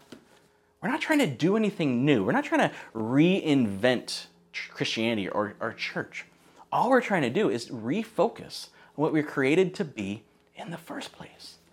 We're 0.82 0.90
not 0.90 1.00
trying 1.00 1.18
to 1.20 1.26
do 1.26 1.56
anything 1.56 2.04
new. 2.04 2.24
We're 2.24 2.32
not 2.32 2.44
trying 2.44 2.68
to 2.68 2.74
reinvent 2.94 4.26
Christianity 4.70 5.28
or, 5.28 5.54
or 5.60 5.72
church. 5.72 6.24
All 6.70 6.90
we're 6.90 7.00
trying 7.00 7.22
to 7.22 7.30
do 7.30 7.48
is 7.48 7.68
refocus 7.68 8.68
on 8.96 9.02
what 9.02 9.12
we 9.12 9.22
we're 9.22 9.28
created 9.28 9.74
to 9.76 9.84
be 9.84 10.22
in 10.56 10.70
the 10.70 10.78
first 10.78 11.12
place. 11.12 11.56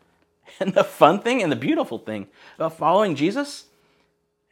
And 0.59 0.73
the 0.73 0.85
fun 0.85 1.19
thing 1.19 1.43
and 1.43 1.51
the 1.51 1.57
beautiful 1.57 1.97
thing 1.97 2.27
about 2.55 2.77
following 2.77 3.15
Jesus 3.15 3.65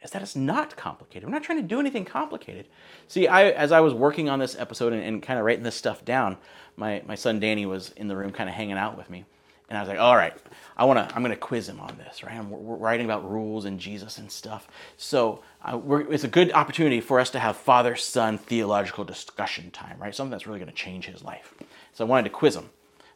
is 0.04 0.10
that 0.10 0.22
it's 0.22 0.36
not 0.36 0.76
complicated. 0.76 1.26
We're 1.26 1.34
not 1.34 1.42
trying 1.42 1.62
to 1.62 1.66
do 1.66 1.80
anything 1.80 2.04
complicated. 2.04 2.66
See, 3.08 3.26
I, 3.26 3.50
as 3.50 3.72
I 3.72 3.80
was 3.80 3.94
working 3.94 4.28
on 4.28 4.38
this 4.38 4.54
episode 4.56 4.92
and, 4.92 5.02
and 5.02 5.22
kind 5.22 5.38
of 5.38 5.46
writing 5.46 5.64
this 5.64 5.74
stuff 5.74 6.04
down, 6.04 6.36
my, 6.76 7.02
my 7.06 7.14
son 7.14 7.40
Danny 7.40 7.66
was 7.66 7.90
in 7.96 8.06
the 8.06 8.16
room 8.16 8.30
kind 8.30 8.48
of 8.48 8.54
hanging 8.54 8.76
out 8.76 8.96
with 8.98 9.08
me. 9.08 9.24
And 9.70 9.78
I 9.78 9.80
was 9.80 9.88
like, 9.88 9.98
all 9.98 10.14
right, 10.14 10.34
I 10.76 10.84
wanna, 10.84 11.10
I'm 11.14 11.22
gonna 11.22 11.36
quiz 11.36 11.68
him 11.68 11.80
on 11.80 11.96
this, 11.96 12.22
right? 12.22 12.34
I'm, 12.34 12.50
we're 12.50 12.76
writing 12.76 13.06
about 13.06 13.28
rules 13.28 13.64
and 13.64 13.80
Jesus 13.80 14.18
and 14.18 14.30
stuff. 14.30 14.68
So 14.98 15.42
it's 15.66 16.24
a 16.24 16.28
good 16.28 16.52
opportunity 16.52 17.00
for 17.00 17.18
us 17.18 17.30
to 17.30 17.38
have 17.38 17.56
father 17.56 17.96
son 17.96 18.36
theological 18.36 19.04
discussion 19.04 19.70
time, 19.70 19.98
right? 19.98 20.14
Something 20.14 20.30
that's 20.30 20.46
really 20.46 20.58
gonna 20.58 20.72
change 20.72 21.06
his 21.06 21.24
life. 21.24 21.54
So 21.94 22.04
I 22.04 22.08
wanted 22.08 22.24
to 22.24 22.30
quiz 22.30 22.54
him. 22.54 22.68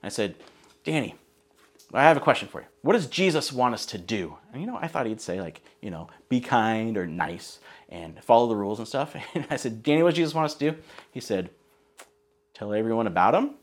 I 0.03 0.09
said, 0.09 0.37
Danny, 0.85 1.16
I 1.92 2.03
have 2.03 2.16
a 2.16 2.20
question 2.20 2.48
for 2.48 2.61
you. 2.61 2.66
What 2.83 2.92
does 2.92 3.07
Jesus 3.07 3.53
want 3.53 3.74
us 3.74 3.87
to 3.87 3.98
do? 3.98 4.37
And 4.53 4.61
you 4.61 4.66
know, 4.66 4.79
I 4.81 4.88
thought 4.88 5.07
he'd 5.07 5.20
say 5.20 5.40
like, 5.40 5.62
you 5.81 5.90
know, 5.90 6.09
be 6.29 6.40
kind 6.40 6.96
or 6.96 7.07
nice 7.07 7.61
and 7.88 8.22
follow 8.22 8.46
the 8.46 8.57
rules 8.57 8.79
and 8.79 8.87
stuff. 8.87 9.16
And 9.35 9.46
I 9.51 9.57
said, 9.57 9.83
Danny, 9.83 10.03
what 10.03 10.11
does 10.11 10.16
Jesus 10.16 10.35
want 10.35 10.46
us 10.46 10.55
to 10.55 10.70
do? 10.70 10.79
He 11.11 11.20
said, 11.20 11.51
tell 12.53 12.74
everyone 12.74 13.07
about 13.07 13.35
him. 13.35 13.55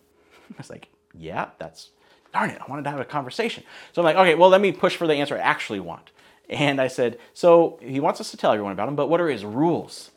I 0.51 0.55
was 0.57 0.69
like, 0.69 0.87
yeah, 1.13 1.49
that's 1.59 1.91
darn 2.33 2.49
it. 2.49 2.61
I 2.61 2.69
wanted 2.69 2.83
to 2.83 2.89
have 2.89 2.99
a 2.99 3.05
conversation. 3.05 3.63
So 3.93 4.01
I'm 4.01 4.05
like, 4.05 4.15
okay, 4.15 4.35
well, 4.35 4.49
let 4.49 4.61
me 4.61 4.71
push 4.71 4.95
for 4.95 5.07
the 5.07 5.13
answer 5.13 5.35
I 5.35 5.39
actually 5.39 5.79
want. 5.79 6.11
And 6.49 6.81
I 6.81 6.87
said, 6.87 7.19
so 7.33 7.79
he 7.81 7.99
wants 7.99 8.19
us 8.21 8.31
to 8.31 8.37
tell 8.37 8.51
everyone 8.51 8.73
about 8.73 8.87
him, 8.87 8.95
but 8.95 9.07
what 9.07 9.21
are 9.21 9.29
his 9.29 9.45
rules? 9.45 10.11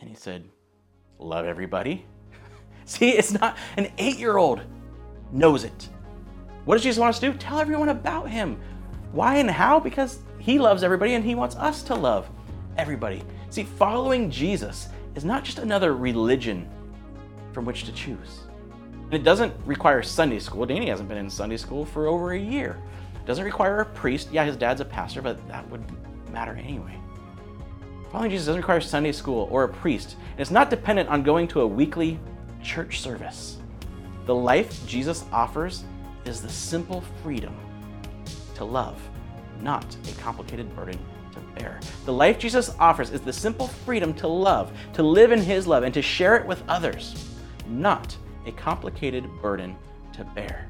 And 0.00 0.08
he 0.08 0.16
said, 0.16 0.44
love 1.18 1.46
everybody. 1.46 2.04
See, 2.84 3.10
it's 3.10 3.32
not 3.32 3.56
an 3.76 3.90
eight 3.98 4.18
year 4.18 4.36
old 4.36 4.60
knows 5.32 5.64
it. 5.64 5.88
What 6.68 6.74
does 6.74 6.82
Jesus 6.82 6.98
want 6.98 7.14
us 7.14 7.20
to 7.20 7.32
do? 7.32 7.38
Tell 7.38 7.60
everyone 7.60 7.88
about 7.88 8.28
him. 8.28 8.60
Why 9.12 9.36
and 9.36 9.50
how? 9.50 9.80
Because 9.80 10.18
he 10.38 10.58
loves 10.58 10.82
everybody 10.82 11.14
and 11.14 11.24
he 11.24 11.34
wants 11.34 11.56
us 11.56 11.82
to 11.84 11.94
love 11.94 12.28
everybody. 12.76 13.22
See, 13.48 13.62
following 13.64 14.30
Jesus 14.30 14.90
is 15.14 15.24
not 15.24 15.44
just 15.44 15.60
another 15.60 15.96
religion 15.96 16.68
from 17.54 17.64
which 17.64 17.84
to 17.84 17.92
choose. 17.92 18.40
And 19.04 19.14
it 19.14 19.22
doesn't 19.22 19.54
require 19.64 20.02
Sunday 20.02 20.38
school. 20.38 20.66
Danny 20.66 20.90
hasn't 20.90 21.08
been 21.08 21.16
in 21.16 21.30
Sunday 21.30 21.56
school 21.56 21.86
for 21.86 22.06
over 22.06 22.32
a 22.32 22.38
year. 22.38 22.76
It 23.14 23.26
doesn't 23.26 23.46
require 23.46 23.80
a 23.80 23.86
priest. 23.86 24.28
Yeah, 24.30 24.44
his 24.44 24.58
dad's 24.58 24.82
a 24.82 24.84
pastor, 24.84 25.22
but 25.22 25.38
that 25.48 25.66
would 25.70 25.82
matter 26.30 26.52
anyway. 26.52 26.98
Following 28.12 28.30
Jesus 28.30 28.44
doesn't 28.44 28.60
require 28.60 28.82
Sunday 28.82 29.12
school 29.12 29.48
or 29.50 29.64
a 29.64 29.68
priest. 29.70 30.16
And 30.32 30.40
it's 30.40 30.50
not 30.50 30.68
dependent 30.68 31.08
on 31.08 31.22
going 31.22 31.48
to 31.48 31.62
a 31.62 31.66
weekly 31.66 32.20
church 32.62 33.00
service. 33.00 33.56
The 34.26 34.34
life 34.34 34.86
Jesus 34.86 35.24
offers 35.32 35.84
is 36.24 36.40
the 36.40 36.48
simple 36.48 37.02
freedom 37.22 37.54
to 38.54 38.64
love, 38.64 39.00
not 39.60 39.96
a 40.08 40.12
complicated 40.20 40.74
burden 40.74 40.98
to 41.32 41.40
bear. 41.60 41.80
The 42.04 42.12
life 42.12 42.38
Jesus 42.38 42.74
offers 42.78 43.10
is 43.10 43.20
the 43.20 43.32
simple 43.32 43.68
freedom 43.68 44.12
to 44.14 44.28
love, 44.28 44.72
to 44.94 45.02
live 45.02 45.32
in 45.32 45.40
His 45.40 45.66
love, 45.66 45.82
and 45.82 45.94
to 45.94 46.02
share 46.02 46.36
it 46.36 46.46
with 46.46 46.62
others, 46.68 47.36
not 47.68 48.16
a 48.46 48.52
complicated 48.52 49.28
burden 49.40 49.76
to 50.14 50.24
bear. 50.24 50.68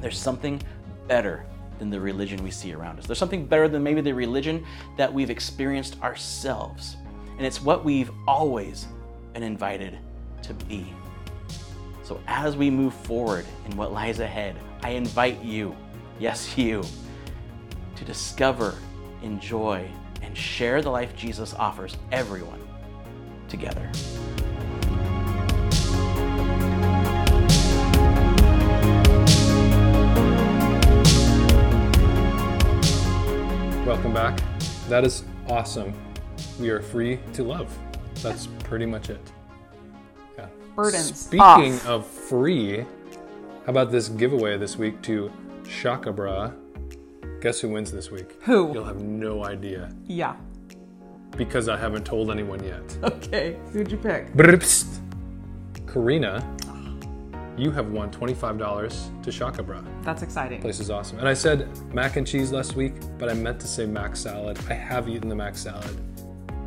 There's 0.00 0.18
something 0.18 0.60
better 1.06 1.46
than 1.78 1.90
the 1.90 2.00
religion 2.00 2.42
we 2.42 2.50
see 2.50 2.72
around 2.72 2.98
us. 2.98 3.06
There's 3.06 3.18
something 3.18 3.46
better 3.46 3.68
than 3.68 3.82
maybe 3.82 4.00
the 4.00 4.14
religion 4.14 4.64
that 4.96 5.12
we've 5.12 5.30
experienced 5.30 6.00
ourselves. 6.02 6.96
And 7.36 7.46
it's 7.46 7.62
what 7.62 7.84
we've 7.84 8.10
always 8.26 8.86
been 9.32 9.42
invited 9.42 9.98
to 10.42 10.54
be. 10.54 10.92
So 12.02 12.20
as 12.26 12.56
we 12.56 12.68
move 12.68 12.94
forward 12.94 13.46
in 13.64 13.76
what 13.76 13.92
lies 13.92 14.18
ahead, 14.18 14.56
I 14.82 14.90
invite 14.90 15.42
you, 15.42 15.76
yes, 16.18 16.58
you, 16.58 16.82
to 17.94 18.04
discover, 18.04 18.74
enjoy, 19.22 19.88
and 20.20 20.36
share 20.36 20.82
the 20.82 20.90
life 20.90 21.14
Jesus 21.14 21.54
offers 21.54 21.96
everyone 22.10 22.60
together. 23.48 23.88
Welcome 33.86 34.12
back. 34.12 34.40
That 34.88 35.04
is 35.04 35.22
awesome. 35.48 35.94
We 36.58 36.70
are 36.70 36.82
free 36.82 37.20
to 37.34 37.44
love. 37.44 37.72
That's 38.22 38.48
pretty 38.64 38.86
much 38.86 39.08
it. 39.08 39.20
Burdens. 40.74 41.18
Speaking 41.18 41.74
off. 41.74 41.86
of 41.86 42.06
free, 42.06 42.78
how 42.80 43.68
about 43.68 43.90
this 43.90 44.08
giveaway 44.08 44.56
this 44.56 44.76
week 44.76 45.00
to 45.02 45.30
Shaka 45.68 46.12
Bra? 46.12 46.52
Guess 47.40 47.60
who 47.60 47.68
wins 47.70 47.90
this 47.90 48.10
week? 48.10 48.36
Who? 48.42 48.72
You'll 48.72 48.84
have 48.84 49.00
no 49.02 49.44
idea. 49.44 49.92
Yeah. 50.06 50.36
Because 51.36 51.68
I 51.68 51.76
haven't 51.76 52.04
told 52.04 52.30
anyone 52.30 52.62
yet. 52.62 52.82
Okay. 53.02 53.56
Who'd 53.72 53.90
you 53.90 53.98
pick? 53.98 54.32
Brpst. 54.34 55.00
Karina 55.86 56.42
you 57.56 57.70
have 57.70 57.90
won 57.90 58.10
$25 58.10 59.22
to 59.22 59.32
Shaka 59.32 59.62
Bra. 59.62 59.82
That's 60.02 60.22
exciting. 60.22 60.60
Place 60.60 60.80
is 60.80 60.90
awesome. 60.90 61.18
And 61.18 61.28
I 61.28 61.34
said 61.34 61.68
mac 61.92 62.16
and 62.16 62.26
cheese 62.26 62.50
last 62.50 62.76
week, 62.76 62.94
but 63.18 63.28
I 63.28 63.34
meant 63.34 63.60
to 63.60 63.66
say 63.66 63.86
mac 63.86 64.16
salad. 64.16 64.58
I 64.68 64.74
have 64.74 65.08
eaten 65.08 65.28
the 65.28 65.34
mac 65.34 65.56
salad. 65.56 66.00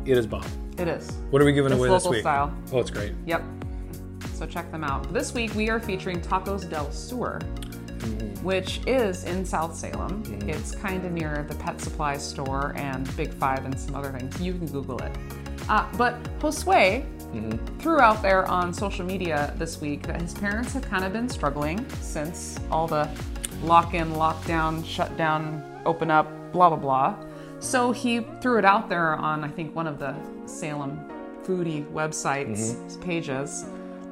It 0.04 0.16
is 0.16 0.26
bomb. 0.26 0.46
It 0.78 0.88
is. 0.88 1.10
What 1.30 1.42
are 1.42 1.44
we 1.44 1.52
giving 1.52 1.72
it's 1.72 1.78
away 1.78 1.88
this 1.88 2.06
week? 2.06 2.20
style. 2.20 2.54
Oh, 2.72 2.78
it's 2.78 2.90
great. 2.90 3.12
Yep. 3.26 3.42
So 4.36 4.44
check 4.44 4.70
them 4.70 4.84
out. 4.84 5.10
This 5.14 5.32
week 5.32 5.54
we 5.54 5.70
are 5.70 5.80
featuring 5.80 6.20
Tacos 6.20 6.68
del 6.68 6.92
Sur, 6.92 7.38
mm. 7.38 8.42
which 8.42 8.82
is 8.86 9.24
in 9.24 9.46
South 9.46 9.74
Salem. 9.74 10.22
Mm. 10.24 10.48
It's 10.50 10.74
kind 10.74 11.06
of 11.06 11.12
near 11.12 11.46
the 11.48 11.54
pet 11.54 11.80
supply 11.80 12.18
store 12.18 12.74
and 12.76 13.16
Big 13.16 13.32
Five 13.32 13.64
and 13.64 13.80
some 13.80 13.94
other 13.94 14.12
things. 14.12 14.38
You 14.38 14.52
can 14.52 14.66
Google 14.66 14.98
it. 14.98 15.16
Uh, 15.70 15.90
but 15.96 16.22
Josue 16.38 17.02
mm-hmm. 17.32 17.78
threw 17.78 17.98
out 17.98 18.20
there 18.20 18.46
on 18.46 18.74
social 18.74 19.06
media 19.06 19.54
this 19.56 19.80
week 19.80 20.06
that 20.06 20.20
his 20.20 20.34
parents 20.34 20.74
have 20.74 20.82
kind 20.82 21.06
of 21.06 21.14
been 21.14 21.30
struggling 21.30 21.88
since 22.02 22.60
all 22.70 22.86
the 22.86 23.08
lock 23.62 23.94
in, 23.94 24.12
lockdown, 24.12 24.84
shut 24.84 25.16
down, 25.16 25.64
open 25.86 26.10
up, 26.10 26.28
blah, 26.52 26.68
blah, 26.68 26.76
blah. 26.76 27.16
So 27.60 27.90
he 27.90 28.20
threw 28.42 28.58
it 28.58 28.66
out 28.66 28.90
there 28.90 29.14
on, 29.14 29.44
I 29.44 29.48
think, 29.48 29.74
one 29.74 29.86
of 29.86 29.98
the 29.98 30.14
Salem 30.44 31.00
foodie 31.42 31.90
websites 31.90 32.74
mm-hmm. 32.74 33.02
pages. 33.02 33.64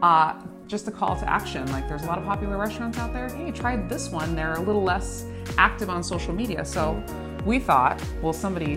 Uh, 0.05 0.35
just 0.67 0.87
a 0.87 0.91
call 0.91 1.19
to 1.19 1.27
action. 1.27 1.65
Like, 1.73 1.89
there's 1.89 2.03
a 2.03 2.07
lot 2.07 2.19
of 2.19 2.25
popular 2.25 2.59
restaurants 2.59 2.99
out 2.99 3.15
there. 3.15 3.27
Hey, 3.31 3.51
try 3.51 3.77
this 3.77 4.11
one. 4.11 4.37
They're 4.37 4.57
a 4.57 4.61
little 4.61 4.83
less 4.83 5.25
active 5.57 5.89
on 5.89 6.05
social 6.05 6.35
media. 6.35 6.63
So 6.63 7.03
we 7.47 7.59
thought, 7.59 8.05
well, 8.21 8.35
somebody 8.35 8.77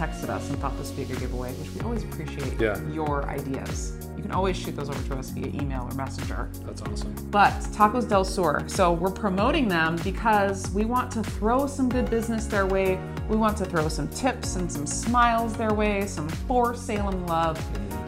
texted 0.00 0.28
us 0.28 0.50
and 0.50 0.58
thought 0.58 0.76
this 0.76 0.88
would 0.88 0.96
be 0.96 1.02
a 1.04 1.06
good 1.06 1.20
giveaway, 1.20 1.52
which 1.52 1.70
we 1.70 1.80
always 1.82 2.02
appreciate 2.02 2.60
yeah. 2.60 2.84
your 2.90 3.26
ideas. 3.26 3.96
You 4.16 4.22
can 4.22 4.32
always 4.32 4.56
shoot 4.56 4.74
those 4.74 4.90
over 4.90 5.00
to 5.10 5.20
us 5.20 5.30
via 5.30 5.46
email 5.46 5.86
or 5.88 5.94
messenger. 5.94 6.50
That's 6.64 6.82
awesome. 6.82 7.14
But 7.30 7.52
Tacos 7.70 8.08
del 8.08 8.24
Sur. 8.24 8.64
So 8.66 8.92
we're 8.92 9.12
promoting 9.12 9.68
them 9.68 9.94
because 10.02 10.68
we 10.72 10.84
want 10.84 11.12
to 11.12 11.22
throw 11.22 11.68
some 11.68 11.88
good 11.88 12.10
business 12.10 12.46
their 12.46 12.66
way. 12.66 12.98
We 13.28 13.36
want 13.36 13.56
to 13.58 13.66
throw 13.66 13.86
some 13.86 14.08
tips 14.08 14.56
and 14.56 14.70
some 14.72 14.84
smiles 14.84 15.56
their 15.56 15.72
way, 15.72 16.08
some 16.08 16.28
for 16.28 16.74
Salem 16.74 17.24
love. 17.28 17.56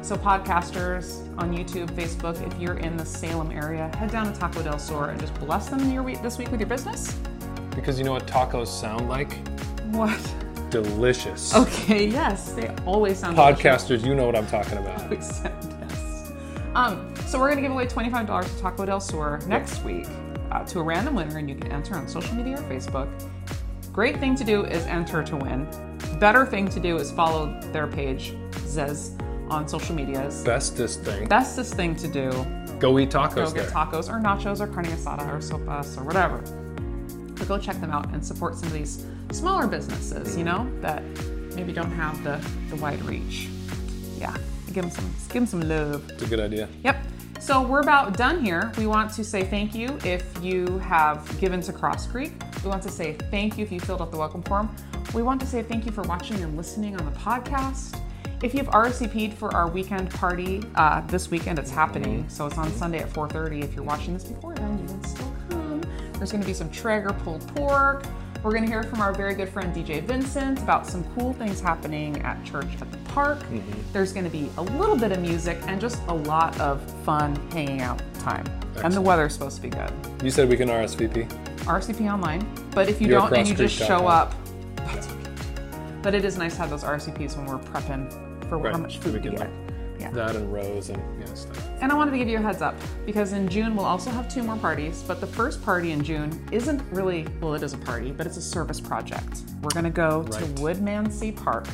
So, 0.03 0.17
podcasters 0.17 1.29
on 1.39 1.55
YouTube, 1.55 1.91
Facebook, 1.91 2.41
if 2.47 2.59
you're 2.59 2.79
in 2.79 2.97
the 2.97 3.05
Salem 3.05 3.51
area, 3.51 3.95
head 3.97 4.11
down 4.11 4.33
to 4.33 4.39
Taco 4.39 4.63
del 4.63 4.79
Sur 4.79 5.11
and 5.11 5.21
just 5.21 5.35
bless 5.35 5.69
them 5.69 5.91
your 5.91 6.03
week, 6.03 6.23
this 6.23 6.39
week 6.39 6.51
with 6.51 6.61
your 6.61 6.69
business. 6.69 7.15
Because 7.75 7.99
you 7.99 8.05
know 8.05 8.13
what 8.13 8.27
tacos 8.27 8.69
sound 8.69 9.09
like? 9.09 9.33
What? 9.89 10.19
delicious. 10.71 11.55
Okay, 11.55 12.07
yes, 12.07 12.53
they 12.53 12.69
always 12.87 13.19
sound 13.19 13.37
Podcasters, 13.37 13.89
delicious. 13.89 14.07
you 14.07 14.15
know 14.15 14.27
what 14.27 14.37
I'm 14.37 14.47
talking 14.47 14.79
about. 14.79 15.11
yes. 15.11 15.43
Um, 16.75 17.15
so 17.27 17.39
we're 17.39 17.49
gonna 17.49 17.63
give 17.63 17.73
away 17.73 17.87
$25 17.87 18.45
to 18.57 18.63
Taco 18.63 18.85
Del 18.87 19.01
Sur 19.01 19.39
next 19.47 19.83
week 19.85 20.07
uh, 20.53 20.65
to 20.65 20.81
a 20.81 20.83
random 20.83 21.15
winner, 21.15 21.39
and 21.39 21.49
you 21.49 21.57
can 21.57 21.73
enter 21.73 21.97
on 21.97 22.07
social 22.07 22.35
media 22.35 22.55
or 22.59 22.63
Facebook. 22.63 23.09
Great 23.93 24.19
thing 24.21 24.35
to 24.37 24.45
do 24.45 24.65
is 24.65 24.87
enter 24.87 25.23
to 25.25 25.37
win. 25.37 25.67
Better 26.19 26.47
thing 26.47 26.69
to 26.69 26.81
do 26.81 26.97
is 26.99 27.11
follow 27.11 27.59
their 27.73 27.87
page, 27.87 28.35
Zez, 28.53 29.19
on 29.51 29.69
social 29.69 29.95
medias. 29.95 30.43
Bestest 30.45 31.03
thing. 31.03 31.29
Bestest 31.29 31.75
thing 31.75 31.95
to 31.97 32.09
do. 32.09 32.31
Go 32.79 32.99
eat 32.99 33.11
tacos. 33.11 33.35
Go 33.35 33.51
there. 33.51 33.65
get 33.65 33.73
tacos 33.73 34.09
or 34.09 34.21
nachos 34.21 34.61
or 34.61 34.67
carne 34.67 34.87
asada 34.87 35.27
or 35.29 35.39
sopas 35.39 35.99
or 35.99 36.05
whatever. 36.05 36.39
But 37.35 37.49
go 37.49 37.59
check 37.59 37.81
them 37.81 37.91
out 37.91 38.13
and 38.13 38.25
support 38.25 38.57
some 38.57 38.69
of 38.69 38.75
these 38.75 39.05
smaller 39.33 39.67
businesses, 39.67 40.37
you 40.37 40.45
know, 40.45 40.71
that 40.81 41.03
maybe 41.55 41.73
don't 41.73 41.91
have 41.91 42.23
the, 42.25 42.41
the 42.71 42.77
wide 42.81 43.03
reach. 43.03 43.49
Yeah, 44.19 44.37
give 44.73 44.85
them 44.85 44.91
some 44.91 45.15
give 45.29 45.35
them 45.35 45.47
some 45.47 45.69
love. 45.69 46.09
It's 46.11 46.23
a 46.23 46.27
good 46.27 46.41
idea. 46.41 46.69
Yep. 46.85 46.97
So 47.41 47.63
we're 47.63 47.81
about 47.81 48.17
done 48.17 48.45
here. 48.45 48.73
We 48.77 48.87
want 48.87 49.13
to 49.13 49.25
say 49.25 49.45
thank 49.45 49.75
you 49.75 49.97
if 50.05 50.25
you 50.43 50.79
have 50.79 51.39
given 51.41 51.61
to 51.63 51.73
Crosscreek. 51.73 52.33
We 52.65 52.69
want 52.69 52.83
to 52.83 52.91
say 52.91 53.17
thank 53.31 53.57
you 53.57 53.65
if 53.65 53.71
you 53.71 53.79
filled 53.79 54.03
out 54.03 54.11
the 54.11 54.17
welcome 54.17 54.43
form. 54.43 54.75
We 55.15 55.23
want 55.23 55.41
to 55.41 55.47
say 55.47 55.63
thank 55.63 55.87
you 55.87 55.93
for 55.93 56.03
watching 56.03 56.43
and 56.43 56.57
listening 56.57 56.99
on 56.99 57.05
the 57.07 57.19
podcast. 57.19 58.01
If 58.41 58.55
you've 58.55 58.69
RSVP'd 58.69 59.35
for 59.35 59.53
our 59.53 59.67
weekend 59.69 60.11
party 60.11 60.63
uh, 60.77 61.01
this 61.09 61.29
weekend, 61.29 61.59
it's 61.59 61.73
happening. 61.73 62.25
So 62.29 62.47
it's 62.47 62.57
on 62.57 62.71
Sunday 62.73 63.01
at 63.01 63.11
4:30. 63.11 63.65
If 63.65 63.75
you're 63.75 63.83
watching 63.83 64.15
this 64.15 64.23
before 64.23 64.55
then, 64.55 64.79
you 64.79 64.87
can 64.87 65.03
still 65.03 65.35
come. 65.51 65.83
There's 66.13 66.31
going 66.31 66.43
to 66.43 66.47
be 66.47 66.55
some 66.55 66.71
Traeger 66.71 67.13
pulled 67.13 67.45
pork. 67.57 68.07
We're 68.45 68.53
going 68.53 68.63
to 68.63 68.71
hear 68.71 68.85
from 68.85 69.01
our 69.01 69.13
very 69.13 69.35
good 69.35 69.49
friend 69.49 69.75
DJ 69.75 70.05
Vincent 70.05 70.61
about 70.63 70.87
some 70.87 71.03
cool 71.17 71.33
things 71.33 71.61
happening 71.61 72.23
at 72.23 72.45
church 72.45 72.69
at 72.81 72.93
the 72.93 72.99
park. 73.11 73.41
There's 73.93 74.13
going 74.13 74.25
to 74.25 74.31
be 74.31 74.49
a 74.57 74.63
little 74.63 74.97
bit 74.97 75.11
of 75.11 75.21
music 75.21 75.59
and 75.67 75.81
just 75.81 76.01
a 76.07 76.15
lot 76.15 76.59
of 76.61 76.81
fun 77.05 77.35
hanging 77.51 77.81
out 77.81 78.01
time. 78.21 78.47
And 78.47 78.75
the 78.75 78.85
Excellent. 78.85 79.07
weather's 79.07 79.33
supposed 79.33 79.57
to 79.57 79.63
be 79.63 79.71
good. 79.71 79.91
You 80.23 80.31
said 80.31 80.49
we 80.49 80.57
can 80.57 80.69
RSVP. 80.69 81.29
RSVP 81.65 82.13
online, 82.13 82.49
but 82.71 82.89
if 82.89 83.01
you 83.01 83.09
You're 83.09 83.19
don't 83.19 83.35
and 83.35 83.49
you 83.49 83.57
just 83.57 83.75
show 83.77 84.07
up, 84.07 84.33
that's 84.77 85.09
okay. 85.09 85.31
But 86.03 86.15
it 86.15 86.25
is 86.25 86.39
nice 86.39 86.55
to 86.55 86.61
have 86.61 86.71
those 86.71 86.85
RSVPs 86.85 87.37
when 87.37 87.47
we're 87.47 87.59
prepping 87.59 88.28
for 88.49 88.71
how 88.71 88.79
much 88.79 88.99
food 88.99 89.15
We 89.23 89.31
we 89.31 89.37
get. 89.37 89.51
Yeah. 89.99 90.11
That 90.13 90.37
and 90.37 90.53
Rose 90.53 90.91
and 90.91 91.03
yeah, 91.21 91.35
stuff. 91.35 91.69
And 91.81 91.91
I 91.91 91.95
wanted 91.97 92.13
to 92.13 92.19
give 92.19 92.29
you 92.29 92.39
a 92.39 92.41
heads 92.41 92.63
up 92.63 92.77
because 93.05 93.33
in 93.33 93.49
June 93.49 93.75
we'll 93.75 93.85
also 93.85 94.11
have 94.11 94.33
two 94.33 94.45
more 94.45 94.57
parties, 94.57 95.03
but 95.07 95.21
the 95.21 95.27
first 95.27 95.61
party 95.63 95.91
in 95.91 96.05
June 96.05 96.31
isn't 96.53 96.81
really, 96.93 97.27
well, 97.41 97.55
it 97.55 97.63
is 97.65 97.75
a 97.75 97.79
party, 97.79 98.13
but 98.13 98.25
it's 98.25 98.37
a 98.37 98.43
service 98.43 98.81
project. 98.81 99.43
We're 99.61 99.71
going 99.71 99.85
to 99.85 99.91
go 99.91 100.21
Right. 100.21 100.33
to 100.41 100.45
Woodmansee 100.63 101.35
Park 101.37 101.67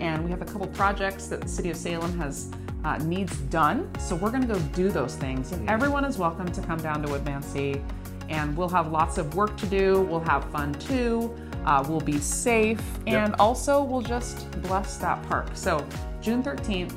and 0.00 0.24
we 0.24 0.30
have 0.30 0.42
a 0.42 0.44
couple 0.44 0.66
projects 0.68 1.26
that 1.28 1.40
the 1.40 1.48
city 1.48 1.70
of 1.70 1.76
Salem 1.76 2.16
has 2.18 2.50
uh, 2.84 2.98
needs 2.98 3.36
done. 3.42 3.90
So 3.98 4.14
we're 4.16 4.30
going 4.30 4.46
to 4.46 4.52
go 4.54 4.58
do 4.74 4.88
those 4.88 5.14
things. 5.16 5.52
And 5.52 5.68
everyone 5.68 6.04
is 6.04 6.18
welcome 6.18 6.50
to 6.52 6.60
come 6.62 6.78
down 6.78 7.02
to 7.02 7.08
Woodmansee 7.08 7.82
and 8.28 8.56
we'll 8.56 8.68
have 8.68 8.90
lots 8.92 9.18
of 9.18 9.34
work 9.34 9.56
to 9.58 9.66
do. 9.66 10.02
We'll 10.02 10.20
have 10.20 10.44
fun 10.50 10.72
too. 10.74 11.34
Uh, 11.64 11.84
we'll 11.88 12.00
be 12.00 12.18
safe 12.18 12.80
Yep. 13.06 13.14
and 13.16 13.34
also 13.36 13.82
we'll 13.82 14.00
just 14.02 14.50
bless 14.62 14.96
that 14.98 15.22
park. 15.28 15.48
So 15.54 15.86
June 16.20 16.42
13th, 16.42 16.92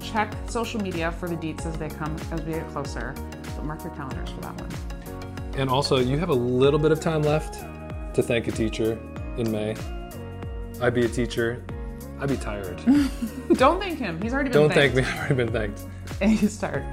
check 0.00 0.32
social 0.48 0.80
media 0.82 1.12
for 1.12 1.28
the 1.28 1.36
deets 1.36 1.64
as 1.66 1.76
they 1.76 1.88
come 1.88 2.16
as 2.32 2.42
we 2.42 2.52
get 2.54 2.68
closer. 2.70 3.14
But 3.56 3.64
mark 3.64 3.82
your 3.84 3.94
calendars 3.94 4.30
for 4.30 4.40
that 4.40 4.60
one. 4.60 4.70
And 5.56 5.68
also, 5.68 5.98
you 5.98 6.16
have 6.18 6.30
a 6.30 6.34
little 6.34 6.78
bit 6.78 6.90
of 6.92 7.00
time 7.00 7.22
left 7.22 7.54
to 8.14 8.22
thank 8.22 8.48
a 8.48 8.52
teacher 8.52 8.98
in 9.36 9.50
May. 9.50 9.74
I'd 10.80 10.94
be 10.94 11.04
a 11.04 11.08
teacher. 11.08 11.62
I'd 12.20 12.28
be 12.28 12.36
tired. 12.36 12.76
Don't 13.54 13.80
thank 13.80 13.98
him. 13.98 14.20
He's 14.22 14.32
already 14.32 14.50
been 14.50 14.60
Don't 14.62 14.72
thank 14.72 14.94
thanked. 14.94 14.96
me. 14.96 15.02
I've 15.18 15.18
already 15.30 15.34
been 15.34 15.52
thanked. 15.52 15.80
And 16.20 16.32
he's 16.32 16.58
tired. 16.58 16.84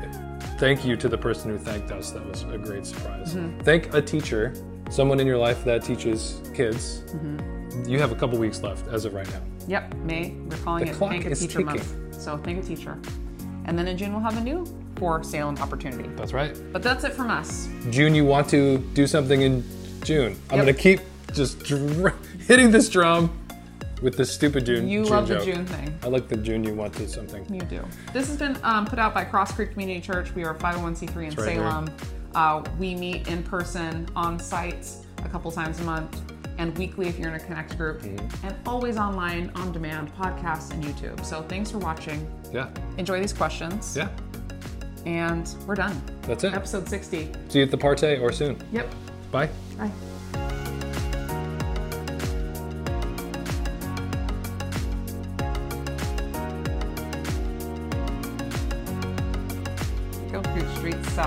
Thank 0.58 0.86
you 0.86 0.96
to 0.98 1.10
the 1.10 1.18
person 1.18 1.52
who 1.52 1.58
thanked 1.58 1.92
us. 1.92 2.12
That 2.12 2.26
was 2.26 2.44
a 2.44 2.58
great 2.58 2.86
surprise. 2.86 3.36
Mm-hmm. 3.36 3.60
Thank 3.62 3.94
a 3.94 4.02
teacher, 4.02 4.54
someone 4.90 5.20
in 5.20 5.28
your 5.28 5.38
life 5.38 5.64
that 5.66 5.84
teaches 5.84 6.42
kids. 6.54 7.02
Mm-hmm. 7.08 7.90
You 7.90 8.00
have 8.00 8.12
a 8.12 8.16
couple 8.16 8.38
weeks 8.40 8.62
left 8.64 8.88
as 8.88 9.06
of 9.06 9.14
right 9.14 9.30
now. 9.30 9.42
Yep, 9.68 9.96
May. 9.98 10.32
We're 10.32 10.58
calling 10.58 10.86
The 10.86 10.92
it 10.92 10.96
clock 10.96 11.12
Thank 11.12 11.26
a 11.26 11.30
is 11.30 11.40
Teacher 11.42 11.60
ticking. 11.60 11.66
Month. 11.66 12.14
So 12.22 12.38
thank 12.38 12.64
a 12.64 12.66
teacher. 12.68 12.98
And 13.66 13.78
then 13.78 13.88
in 13.88 13.98
June 13.98 14.12
we'll 14.14 14.22
have 14.24 14.38
a 14.38 14.42
new 14.42 14.66
for 14.96 15.24
Salem 15.24 15.58
opportunity. 15.58 16.10
That's 16.16 16.34
right. 16.34 16.58
But 16.72 16.82
that's 16.84 17.04
it 17.04 17.14
from 17.14 17.30
us. 17.30 17.68
June, 17.92 18.16
you 18.16 18.26
want 18.26 18.50
to 18.50 18.78
do 18.94 19.06
something 19.06 19.42
in 19.42 19.64
June. 20.04 20.36
I'm 20.50 20.60
Yep. 20.66 20.68
to 20.68 20.74
keep 20.74 21.00
just 21.34 21.60
dr- 21.60 22.16
hitting 22.48 22.72
this 22.72 22.88
drum 22.90 23.38
with 24.02 24.16
this 24.16 24.32
stupid 24.32 24.66
June. 24.66 24.88
You 24.88 25.04
June 25.04 25.12
love 25.12 25.28
joke. 25.28 25.40
the 25.46 25.52
June 25.54 25.66
thing. 25.66 26.00
I 26.02 26.08
like 26.08 26.28
the 26.30 26.38
June 26.38 26.64
you 26.64 26.74
want 26.74 26.94
to 26.94 27.00
do 27.00 27.08
something. 27.08 27.46
You 27.54 27.62
do. 27.62 27.84
This 28.14 28.28
has 28.28 28.38
been 28.38 28.58
um, 28.64 28.86
put 28.86 29.00
out 29.00 29.14
by 29.14 29.26
Crosscreek 29.26 29.74
Community 29.74 30.00
Church. 30.00 30.34
We 30.34 30.44
are 30.46 30.56
501c3 30.56 31.16
in 31.16 31.22
right. 31.24 31.34
Salem. 31.36 31.90
Uh, 32.38 32.64
we 32.78 32.94
meet 32.94 33.28
in 33.28 33.42
person 33.42 34.08
on 34.16 34.40
site 34.40 34.88
a 35.26 35.30
couple 35.30 35.52
times 35.52 35.80
a 35.80 35.84
month 35.84 36.22
and 36.60 36.78
weekly 36.78 37.08
if 37.08 37.18
you're 37.18 37.30
in 37.30 37.36
a 37.36 37.40
Connect 37.40 37.76
group, 37.78 38.02
Mm-hmm. 38.02 38.46
and 38.48 38.56
always 38.68 38.96
online, 38.98 39.52
on 39.56 39.72
demand, 39.72 40.16
podcasts, 40.16 40.72
and 40.72 40.84
YouTube. 40.84 41.24
So 41.26 41.42
thanks 41.44 41.72
for 41.72 41.80
watching. 41.80 42.30
Yeah. 42.54 42.70
Enjoy 42.98 43.20
these 43.20 43.34
questions. 43.34 43.96
Yeah. 43.98 44.10
And 45.08 45.48
we're 45.66 45.76
done. 45.76 46.00
That's 46.24 46.44
it. 46.44 46.54
Episode 46.54 46.88
60. 46.88 47.32
See 47.50 47.60
you 47.60 47.66
at 47.66 47.72
the 47.72 47.78
party 47.78 48.18
or 48.18 48.32
soon. 48.32 48.58
Yep. 48.72 48.94
Bye. 49.32 49.50
Bye. 49.78 49.92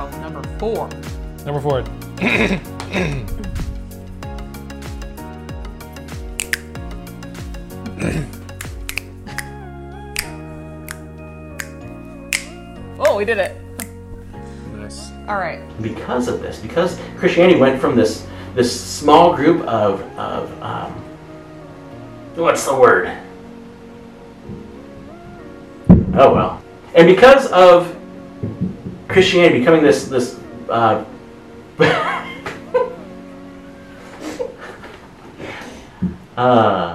Street 0.09 0.23
number 0.23 0.43
four. 0.59 0.89
Number 1.45 1.61
four. 1.61 1.85
Oh, 13.03 13.17
we 13.17 13.25
did 13.25 13.39
it. 13.39 13.57
Nice. 14.77 15.11
All 15.27 15.39
right. 15.39 15.61
because 15.83 16.29
of 16.29 16.43
this, 16.43 16.59
because 16.59 16.99
Christianity 17.19 17.59
went 17.59 17.81
from 17.81 17.97
this 17.97 18.27
this 18.55 18.79
small 18.81 19.35
group 19.35 19.63
of 19.63 20.03
of 20.19 20.63
um, 20.63 20.93
what's 22.37 22.65
the 22.67 22.75
word? 22.75 23.11
Oh 26.15 26.35
well, 26.35 26.63
and 26.95 27.07
because 27.07 27.47
of 27.53 27.97
Christianity 29.13 29.59
becoming 29.61 29.83
this 29.83 30.09
this 30.09 30.39
uh, 30.69 31.05
uh, 36.37 36.90